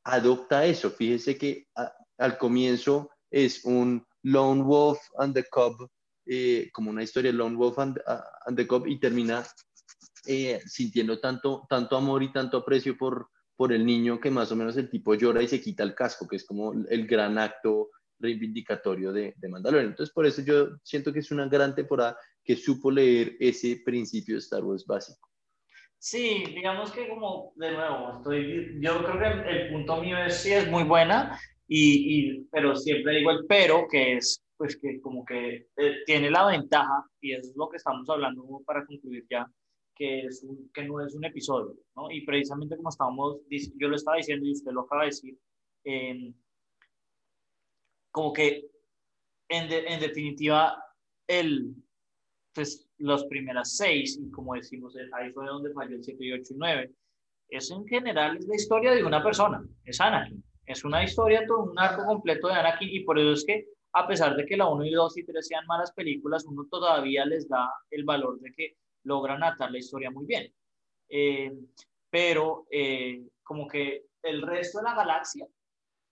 adopta 0.04 0.64
eso. 0.64 0.90
Fíjese 0.90 1.38
que 1.38 1.68
al 2.18 2.36
comienzo 2.36 3.10
es 3.30 3.64
un 3.64 4.04
Lone 4.22 4.62
Wolf 4.62 4.98
and 5.18 5.34
the 5.34 5.44
Cub, 5.50 5.88
eh, 6.32 6.70
como 6.72 6.90
una 6.90 7.02
historia 7.02 7.32
de 7.32 7.38
Lone 7.38 7.56
Wolf 7.56 7.76
and, 7.80 8.00
and 8.46 8.56
the 8.56 8.64
Cub, 8.64 8.86
y 8.86 9.00
termina 9.00 9.44
eh, 10.28 10.60
sintiendo 10.64 11.18
tanto, 11.18 11.66
tanto 11.68 11.96
amor 11.96 12.22
y 12.22 12.30
tanto 12.30 12.58
aprecio 12.58 12.96
por, 12.96 13.30
por 13.56 13.72
el 13.72 13.84
niño 13.84 14.20
que 14.20 14.30
más 14.30 14.52
o 14.52 14.54
menos 14.54 14.76
el 14.76 14.88
tipo 14.88 15.16
llora 15.16 15.42
y 15.42 15.48
se 15.48 15.60
quita 15.60 15.82
el 15.82 15.92
casco, 15.92 16.28
que 16.28 16.36
es 16.36 16.46
como 16.46 16.72
el 16.88 17.06
gran 17.08 17.36
acto 17.36 17.90
reivindicatorio 18.20 19.12
de, 19.12 19.34
de 19.36 19.48
Mandalorian. 19.48 19.90
Entonces, 19.90 20.14
por 20.14 20.24
eso 20.24 20.42
yo 20.42 20.68
siento 20.84 21.12
que 21.12 21.18
es 21.18 21.32
una 21.32 21.48
gran 21.48 21.74
temporada 21.74 22.16
que 22.44 22.54
supo 22.54 22.92
leer 22.92 23.36
ese 23.40 23.82
principio 23.84 24.36
de 24.36 24.38
Star 24.38 24.62
Wars 24.62 24.86
básico. 24.86 25.28
Sí, 25.98 26.44
digamos 26.54 26.92
que 26.92 27.08
como, 27.08 27.52
de 27.56 27.72
nuevo, 27.72 28.18
estoy, 28.18 28.78
yo 28.80 29.04
creo 29.04 29.18
que 29.18 29.50
el, 29.50 29.72
punto 29.72 30.00
mío 30.00 30.16
es 30.24 30.36
sí 30.36 30.52
es 30.52 30.70
muy 30.70 30.84
buena, 30.84 31.40
y, 31.66 32.36
y, 32.36 32.44
pero 32.52 32.76
siempre 32.76 33.16
digo 33.16 33.32
el 33.32 33.46
pero, 33.48 33.88
que 33.90 34.16
es 34.16 34.40
pues 34.60 34.76
que 34.76 35.00
como 35.00 35.24
que 35.24 35.68
eh, 35.74 36.02
tiene 36.04 36.30
la 36.30 36.44
ventaja, 36.44 37.02
y 37.18 37.32
eso 37.32 37.48
es 37.48 37.56
lo 37.56 37.70
que 37.70 37.78
estamos 37.78 38.06
hablando 38.10 38.44
para 38.66 38.84
concluir 38.84 39.26
ya, 39.30 39.50
que, 39.94 40.26
es 40.26 40.46
que 40.74 40.84
no 40.84 41.02
es 41.02 41.14
un 41.14 41.24
episodio, 41.24 41.78
¿no? 41.96 42.10
Y 42.10 42.26
precisamente 42.26 42.76
como 42.76 42.90
estábamos, 42.90 43.38
yo 43.48 43.88
lo 43.88 43.96
estaba 43.96 44.18
diciendo 44.18 44.44
y 44.44 44.52
usted 44.52 44.72
lo 44.72 44.82
acaba 44.82 45.04
de 45.04 45.06
decir, 45.06 45.38
eh, 45.84 46.34
como 48.10 48.34
que 48.34 48.70
en, 49.48 49.72
en 49.72 49.98
definitiva 49.98 50.76
el, 51.26 51.74
pues 52.52 52.86
las 52.98 53.24
primeras 53.24 53.78
seis, 53.78 54.20
y 54.22 54.30
como 54.30 54.56
decimos, 54.56 54.94
ahí 55.14 55.32
fue 55.32 55.46
donde 55.46 55.72
falló 55.72 55.96
el 55.96 56.04
7 56.04 56.22
y 56.22 56.32
8 56.32 56.42
y 56.50 56.56
9, 56.58 56.94
eso 57.48 57.76
en 57.76 57.86
general 57.86 58.36
es 58.36 58.46
la 58.46 58.56
historia 58.56 58.92
de 58.92 59.04
una 59.04 59.22
persona, 59.22 59.64
es 59.86 59.98
Anakin. 60.02 60.44
Es 60.66 60.84
una 60.84 61.02
historia, 61.02 61.46
todo 61.46 61.62
un 61.62 61.78
arco 61.78 62.04
completo 62.04 62.48
de 62.48 62.54
Anakin, 62.56 62.90
y 62.90 63.00
por 63.04 63.18
eso 63.18 63.32
es 63.32 63.44
que, 63.46 63.66
a 63.92 64.06
pesar 64.06 64.36
de 64.36 64.46
que 64.46 64.56
la 64.56 64.68
1 64.68 64.84
y 64.84 64.92
2 64.92 65.18
y 65.18 65.24
3 65.24 65.46
sean 65.46 65.66
malas 65.66 65.92
películas, 65.92 66.44
uno 66.44 66.66
todavía 66.70 67.24
les 67.24 67.48
da 67.48 67.72
el 67.90 68.04
valor 68.04 68.38
de 68.40 68.52
que 68.52 68.76
logran 69.04 69.42
atar 69.42 69.70
la 69.70 69.78
historia 69.78 70.10
muy 70.10 70.26
bien. 70.26 70.52
Eh, 71.08 71.52
pero 72.08 72.66
eh, 72.70 73.26
como 73.42 73.66
que 73.66 74.06
el 74.22 74.42
resto 74.42 74.78
de 74.78 74.84
la 74.84 74.94
galaxia 74.94 75.46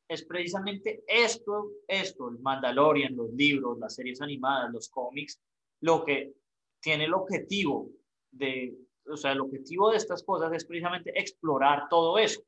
es 0.09 0.25
precisamente 0.25 1.05
esto, 1.07 1.73
esto, 1.87 2.29
el 2.31 2.39
Mandalorian, 2.39 3.15
los 3.15 3.31
libros, 3.33 3.79
las 3.79 3.95
series 3.95 4.21
animadas, 4.23 4.73
los 4.73 4.89
cómics, 4.89 5.41
lo 5.81 6.05
que 6.05 6.33
tiene 6.81 7.05
el 7.05 7.15
objetivo 7.15 7.91
de, 8.31 8.75
o 9.07 9.17
sea, 9.17 9.33
el 9.33 9.41
objetivo 9.41 9.91
de 9.91 9.99
estas 9.99 10.23
cosas 10.23 10.53
es 10.53 10.65
precisamente 10.65 11.13
explorar 11.19 11.89
todo 11.91 12.19
eso, 12.19 12.43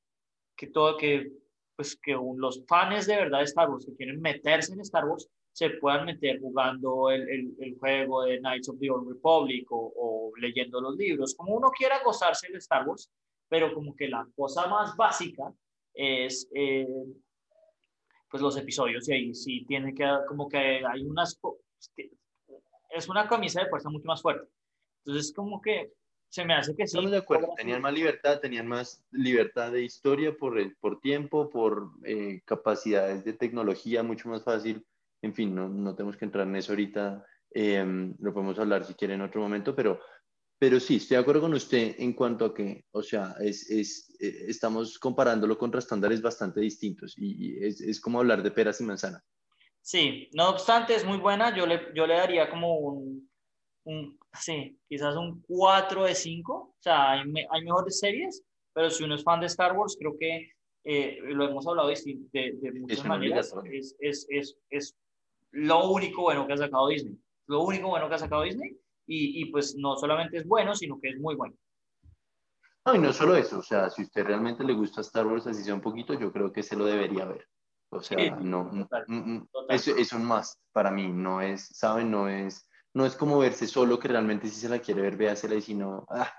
que 0.57 0.69
todo, 0.69 0.97
que, 0.97 1.33
pues 1.81 1.99
que 2.03 2.13
los 2.13 2.63
fans 2.69 3.07
de 3.07 3.17
verdad 3.17 3.39
de 3.39 3.45
Star 3.45 3.71
Wars 3.71 3.87
que 3.87 3.97
quieren 3.97 4.21
meterse 4.21 4.75
en 4.75 4.81
Star 4.81 5.07
Wars 5.07 5.27
se 5.51 5.71
puedan 5.71 6.05
meter 6.05 6.39
jugando 6.39 7.09
el, 7.09 7.55
el, 7.59 7.79
juego 7.79 8.25
de 8.25 8.39
Knights 8.39 8.69
of 8.69 8.79
the 8.79 8.91
Old 8.91 9.09
Republic 9.09 9.67
o, 9.73 9.91
o, 9.97 10.31
leyendo 10.37 10.79
los 10.79 10.95
libros, 10.97 11.35
como 11.35 11.55
uno 11.55 11.71
quiera 11.71 12.03
gozarse 12.05 12.53
de 12.53 12.59
Star 12.59 12.87
Wars, 12.87 13.11
pero 13.49 13.73
como 13.73 13.97
que 13.97 14.09
la 14.09 14.29
cosa 14.37 14.67
más 14.67 14.95
básica 14.95 15.51
es 15.95 16.47
eh, 16.55 16.87
pues 18.31 18.43
los 18.43 18.59
episodios 18.59 19.09
y 19.09 19.13
ahí 19.15 19.35
sí 19.35 19.65
tiene 19.65 19.95
que, 19.95 20.07
como 20.29 20.51
que 20.51 20.85
hay 20.85 21.03
unas, 21.07 21.41
es 22.91 23.09
una 23.09 23.27
camisa 23.27 23.63
de 23.63 23.71
fuerza 23.71 23.89
mucho 23.89 24.07
más 24.07 24.21
fuerte. 24.21 24.47
Entonces 25.07 25.33
como 25.33 25.63
que 25.63 25.93
se 26.31 26.45
me 26.45 26.55
hace 26.55 26.75
que 26.75 26.87
sí. 26.87 26.97
Estamos 26.97 27.11
de 27.11 27.19
acuerdo, 27.19 27.53
tenían 27.57 27.83
más 27.83 27.93
libertad, 27.93 28.41
tenían 28.41 28.67
más 28.67 29.05
libertad 29.11 29.73
de 29.73 29.83
historia 29.83 30.35
por, 30.37 30.57
por 30.79 31.01
tiempo, 31.01 31.51
por 31.51 31.91
eh, 32.05 32.41
capacidades 32.45 33.25
de 33.25 33.35
tecnología, 33.35 34.03
mucho 34.03 34.29
más 34.29 34.43
fácil. 34.43 34.87
En 35.23 35.35
fin, 35.35 35.55
no, 35.55 35.69
no 35.69 35.95
tenemos 35.95 36.17
que 36.17 36.25
entrar 36.25 36.47
en 36.47 36.57
eso 36.57 36.73
ahorita, 36.73 37.27
eh, 37.53 37.85
lo 38.21 38.33
podemos 38.33 38.59
hablar 38.59 38.85
si 38.85 38.95
quiere 38.95 39.15
en 39.15 39.23
otro 39.23 39.41
momento, 39.41 39.75
pero 39.75 40.01
pero 40.61 40.79
sí, 40.79 40.97
estoy 40.97 41.17
de 41.17 41.23
acuerdo 41.23 41.41
con 41.41 41.55
usted 41.55 41.95
en 41.99 42.13
cuanto 42.13 42.45
a 42.45 42.55
que, 42.55 42.85
o 42.91 43.03
sea, 43.03 43.35
es, 43.41 43.71
es, 43.71 44.15
eh, 44.21 44.45
estamos 44.47 44.99
comparándolo 44.99 45.57
contra 45.57 45.79
estándares 45.79 46.21
bastante 46.21 46.61
distintos 46.61 47.15
y 47.17 47.57
es, 47.65 47.81
es, 47.81 47.99
como 47.99 48.19
hablar 48.19 48.43
de 48.43 48.51
peras 48.51 48.79
y 48.83 48.85
manzanas. 48.85 49.23
Sí, 49.81 50.29
no 50.35 50.51
obstante, 50.51 50.95
es 50.95 51.07
muy 51.07 51.17
buena. 51.17 51.57
Yo 51.57 51.65
le, 51.65 51.81
yo 51.95 52.07
le 52.07 52.13
daría 52.13 52.51
como 52.51 52.77
un, 52.77 53.30
un 53.91 54.19
sí, 54.33 54.79
quizás 54.89 55.17
un 55.17 55.43
4 55.43 56.05
de 56.05 56.15
5. 56.15 56.55
O 56.55 56.77
sea, 56.79 57.13
hay, 57.13 57.21
hay, 57.51 57.65
mejores 57.65 57.99
series, 57.99 58.43
pero 58.73 58.91
si 58.91 59.05
uno 59.05 59.15
es 59.15 59.25
fan 59.25 59.41
de 59.41 59.47
Star 59.47 59.77
Wars, 59.77 59.97
creo 59.99 60.17
que 60.19 60.51
eh, 60.85 61.19
lo 61.23 61.49
hemos 61.49 61.67
hablado 61.67 61.89
de, 61.89 62.19
de, 62.33 62.53
de 62.61 62.73
muchas 62.81 63.05
maneras. 63.05 63.55
Es, 63.65 63.97
es, 64.01 64.27
es, 64.31 64.57
es 64.71 64.97
lo 65.51 65.91
único 65.91 66.23
bueno 66.23 66.47
que 66.47 66.53
ha 66.53 66.59
sacado 66.59 66.89
Disney. 66.89 67.19
Lo 67.47 67.63
único 67.63 67.89
bueno 67.89 68.09
que 68.09 68.15
ha 68.15 68.19
sacado 68.19 68.43
Disney 68.43 68.77
y, 69.13 69.45
pues 69.47 69.75
no 69.77 69.97
solamente 69.97 70.37
es 70.37 70.47
bueno, 70.47 70.73
sino 70.77 71.01
que 71.01 71.09
es 71.09 71.19
muy 71.19 71.35
bueno. 71.35 71.57
No, 72.87 72.95
y 72.95 72.99
no 73.01 73.13
solo 73.13 73.35
eso, 73.35 73.59
o 73.59 73.63
sea, 73.63 73.91
si 73.91 74.03
usted 74.03 74.25
realmente 74.25 74.63
le 74.63 74.73
gusta 74.73 75.01
Star 75.01 75.27
Wars, 75.27 75.49
así 75.49 75.65
sea 75.65 75.75
un 75.75 75.81
poquito, 75.81 76.15
yo 76.15 76.33
creo 76.33 76.53
que 76.53 76.63
se 76.63 76.77
lo 76.77 76.85
debería 76.85 77.25
ver. 77.25 77.45
O 77.91 78.01
sea, 78.01 78.37
no, 78.37 78.65
mm, 78.65 78.87
mm, 79.09 79.49
Es, 79.69 79.89
es, 79.89 80.13
un 80.13 80.25
más 80.25 80.57
para 80.71 80.93
mí, 80.93 81.09
no 81.09 81.41
es, 81.41 81.67
¿saben? 81.73 82.09
No 82.09 82.29
es, 82.29 82.70
no 82.95 83.07
es 83.07 83.15
como 83.15 83.39
verse 83.39 83.67
solo, 83.67 83.99
que 83.99 84.09
realmente 84.09 84.49
si 84.49 84.57
se 84.57 84.69
la 84.69 84.81
quiere 84.81 85.03
ver, 85.03 85.17
véasela 85.17 85.55
y 85.55 85.63
si 85.63 85.75
no, 85.75 86.07
ah, 86.11 86.33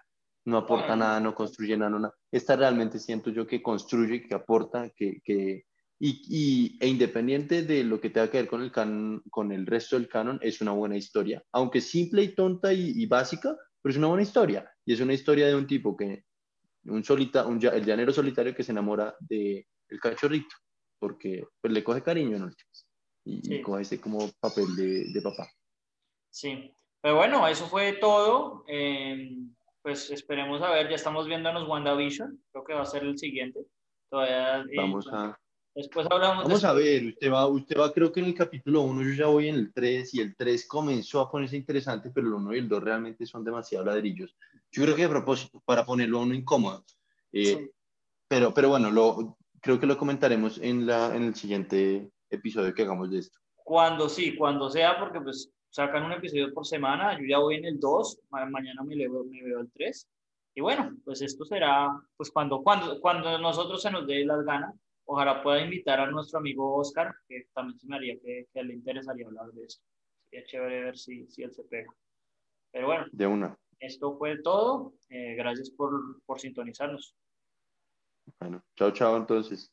no 0.45 0.57
aporta 0.57 0.95
nada, 0.95 1.19
no 1.19 1.35
construye 1.35 1.77
nada, 1.77 1.91
nada. 1.91 2.13
Esta 2.31 2.55
realmente 2.55 2.99
siento 2.99 3.29
yo 3.29 3.45
que 3.45 3.61
construye, 3.61 4.23
que 4.23 4.35
aporta, 4.35 4.89
que, 4.89 5.21
que, 5.23 5.65
y, 6.03 6.77
e 6.79 6.87
independiente 6.87 7.61
de 7.61 7.83
lo 7.83 8.01
que 8.01 8.09
tenga 8.09 8.29
que 8.29 8.41
ver 8.41 8.47
con 8.47 8.63
el, 8.63 9.21
con 9.29 9.51
el 9.51 9.67
resto 9.67 9.95
del 9.97 10.07
canon, 10.07 10.39
es 10.41 10.59
una 10.61 10.71
buena 10.71 10.97
historia. 10.97 11.43
Aunque 11.51 11.79
simple 11.79 12.23
y 12.23 12.33
tonta 12.33 12.73
y, 12.73 13.05
básica, 13.05 13.55
pero 13.81 13.91
es 13.91 13.97
una 13.97 14.07
buena 14.07 14.23
historia. 14.23 14.67
Y 14.83 14.93
es 14.93 14.99
una 14.99 15.13
historia 15.13 15.47
de 15.47 15.55
un 15.55 15.67
tipo 15.67 15.95
que, 15.95 16.23
un 16.85 17.03
solita, 17.03 17.45
un, 17.45 17.63
el 17.63 17.85
llanero 17.85 18.11
solitario 18.11 18.55
que 18.55 18.63
se 18.63 18.71
enamora 18.71 19.15
del 19.19 19.63
el 19.89 19.99
cachorrito, 19.99 20.55
porque 20.97 21.43
pues, 21.61 21.71
le 21.71 21.83
coge 21.83 22.01
cariño 22.01 22.35
en 22.35 22.43
últimas. 22.43 22.87
Y, 23.23 23.55
y, 23.55 23.61
coge 23.61 23.83
ese 23.83 24.01
como 24.01 24.27
papel 24.39 24.75
de, 24.75 25.13
de, 25.13 25.21
papá. 25.21 25.47
Sí, 26.31 26.73
pero 27.01 27.17
bueno, 27.17 27.47
eso 27.47 27.67
fue 27.67 27.93
todo. 27.93 28.63
Eh, 28.67 29.37
pues 29.83 30.09
esperemos 30.09 30.61
a 30.61 30.71
ver, 30.71 30.89
ya 30.89 30.95
estamos 30.95 31.27
viéndonos 31.27 31.67
WandaVision, 31.67 32.41
creo 32.51 32.63
que 32.63 32.73
va 32.73 32.81
a 32.81 32.85
ser 32.85 33.03
el 33.03 33.17
siguiente. 33.17 33.59
Todavía, 34.09 34.61
eh, 34.61 34.77
Vamos 34.77 35.07
a 35.11 35.37
Después 35.73 36.05
hablamos. 36.09 36.43
Vamos 36.43 36.65
a 36.65 36.73
ver, 36.73 37.05
usted 37.05 37.31
va, 37.31 37.47
usted 37.47 37.79
va, 37.79 37.93
creo 37.93 38.11
que 38.11 38.19
en 38.19 38.25
el 38.25 38.33
capítulo 38.33 38.81
1, 38.81 39.03
yo 39.03 39.13
ya 39.13 39.27
voy 39.27 39.47
en 39.47 39.55
el 39.55 39.73
3 39.73 40.13
y 40.15 40.19
el 40.19 40.35
3 40.35 40.67
comenzó 40.67 41.21
a 41.21 41.31
ponerse 41.31 41.55
interesante, 41.55 42.11
pero 42.13 42.27
el 42.27 42.33
1 42.33 42.55
y 42.55 42.59
el 42.59 42.67
2 42.67 42.83
realmente 42.83 43.25
son 43.25 43.43
demasiado 43.45 43.85
ladrillos. 43.85 44.35
Yo 44.69 44.83
creo 44.83 44.95
que 44.95 45.03
de 45.03 45.09
propósito, 45.09 45.61
para 45.63 45.85
ponerlo 45.85 46.19
a 46.19 46.23
uno 46.23 46.33
incómodo. 46.33 46.83
Eh, 47.31 47.71
pero, 48.27 48.53
pero 48.53 48.67
bueno, 48.67 48.91
lo, 48.91 49.37
creo 49.61 49.79
que 49.79 49.85
lo 49.85 49.97
comentaremos 49.97 50.57
en, 50.57 50.85
la, 50.85 51.15
en 51.15 51.23
el 51.23 51.35
siguiente 51.35 52.11
episodio 52.29 52.73
que 52.73 52.81
hagamos 52.81 53.09
de 53.09 53.19
esto. 53.19 53.39
Cuando 53.55 54.09
sí, 54.09 54.35
cuando 54.35 54.69
sea, 54.69 54.99
porque 54.99 55.21
pues 55.21 55.53
sacan 55.71 56.03
un 56.03 56.11
episodio 56.11 56.53
por 56.53 56.65
semana, 56.65 57.19
yo 57.19 57.25
ya 57.25 57.39
voy 57.39 57.55
en 57.55 57.65
el 57.65 57.79
2, 57.79 58.19
mañana 58.29 58.83
me, 58.83 58.95
veo, 58.95 59.23
me 59.23 59.41
veo 59.41 59.61
el 59.61 59.71
3. 59.71 60.07
Y 60.53 60.61
bueno, 60.61 60.95
pues 61.03 61.21
esto 61.21 61.45
será, 61.45 61.89
pues 62.15 62.29
cuando, 62.29 62.61
cuando, 62.61 62.99
cuando 62.99 63.39
nosotros 63.39 63.81
se 63.81 63.89
nos 63.89 64.05
dé 64.05 64.23
las 64.25 64.43
ganas 64.43 64.75
ojalá 65.11 65.43
pueda 65.43 65.61
invitar 65.61 65.99
a 65.99 66.09
nuestro 66.09 66.39
amigo 66.39 66.75
Oscar, 66.75 67.13
que 67.27 67.47
también 67.53 67.77
se 67.77 67.87
me 67.87 67.97
haría 67.97 68.17
que, 68.19 68.47
le 68.53 68.73
interesaría 68.73 69.27
hablar 69.27 69.51
de 69.51 69.65
esto. 69.65 69.83
Sería 70.29 70.45
chévere 70.45 70.83
ver 70.83 70.97
si, 70.97 71.27
si 71.27 71.43
él 71.43 71.51
se 71.51 71.63
pega. 71.63 71.93
Pero 72.71 72.87
bueno, 72.87 73.05
de 73.11 73.27
una. 73.27 73.57
Esto 73.79 74.17
fue 74.17 74.41
todo. 74.41 74.93
Eh, 75.09 75.35
gracias 75.35 75.69
por, 75.71 76.21
por 76.25 76.39
sintonizarnos. 76.39 77.15
Bueno, 78.39 78.63
chao, 78.75 78.91
chao 78.91 79.17
entonces. 79.17 79.69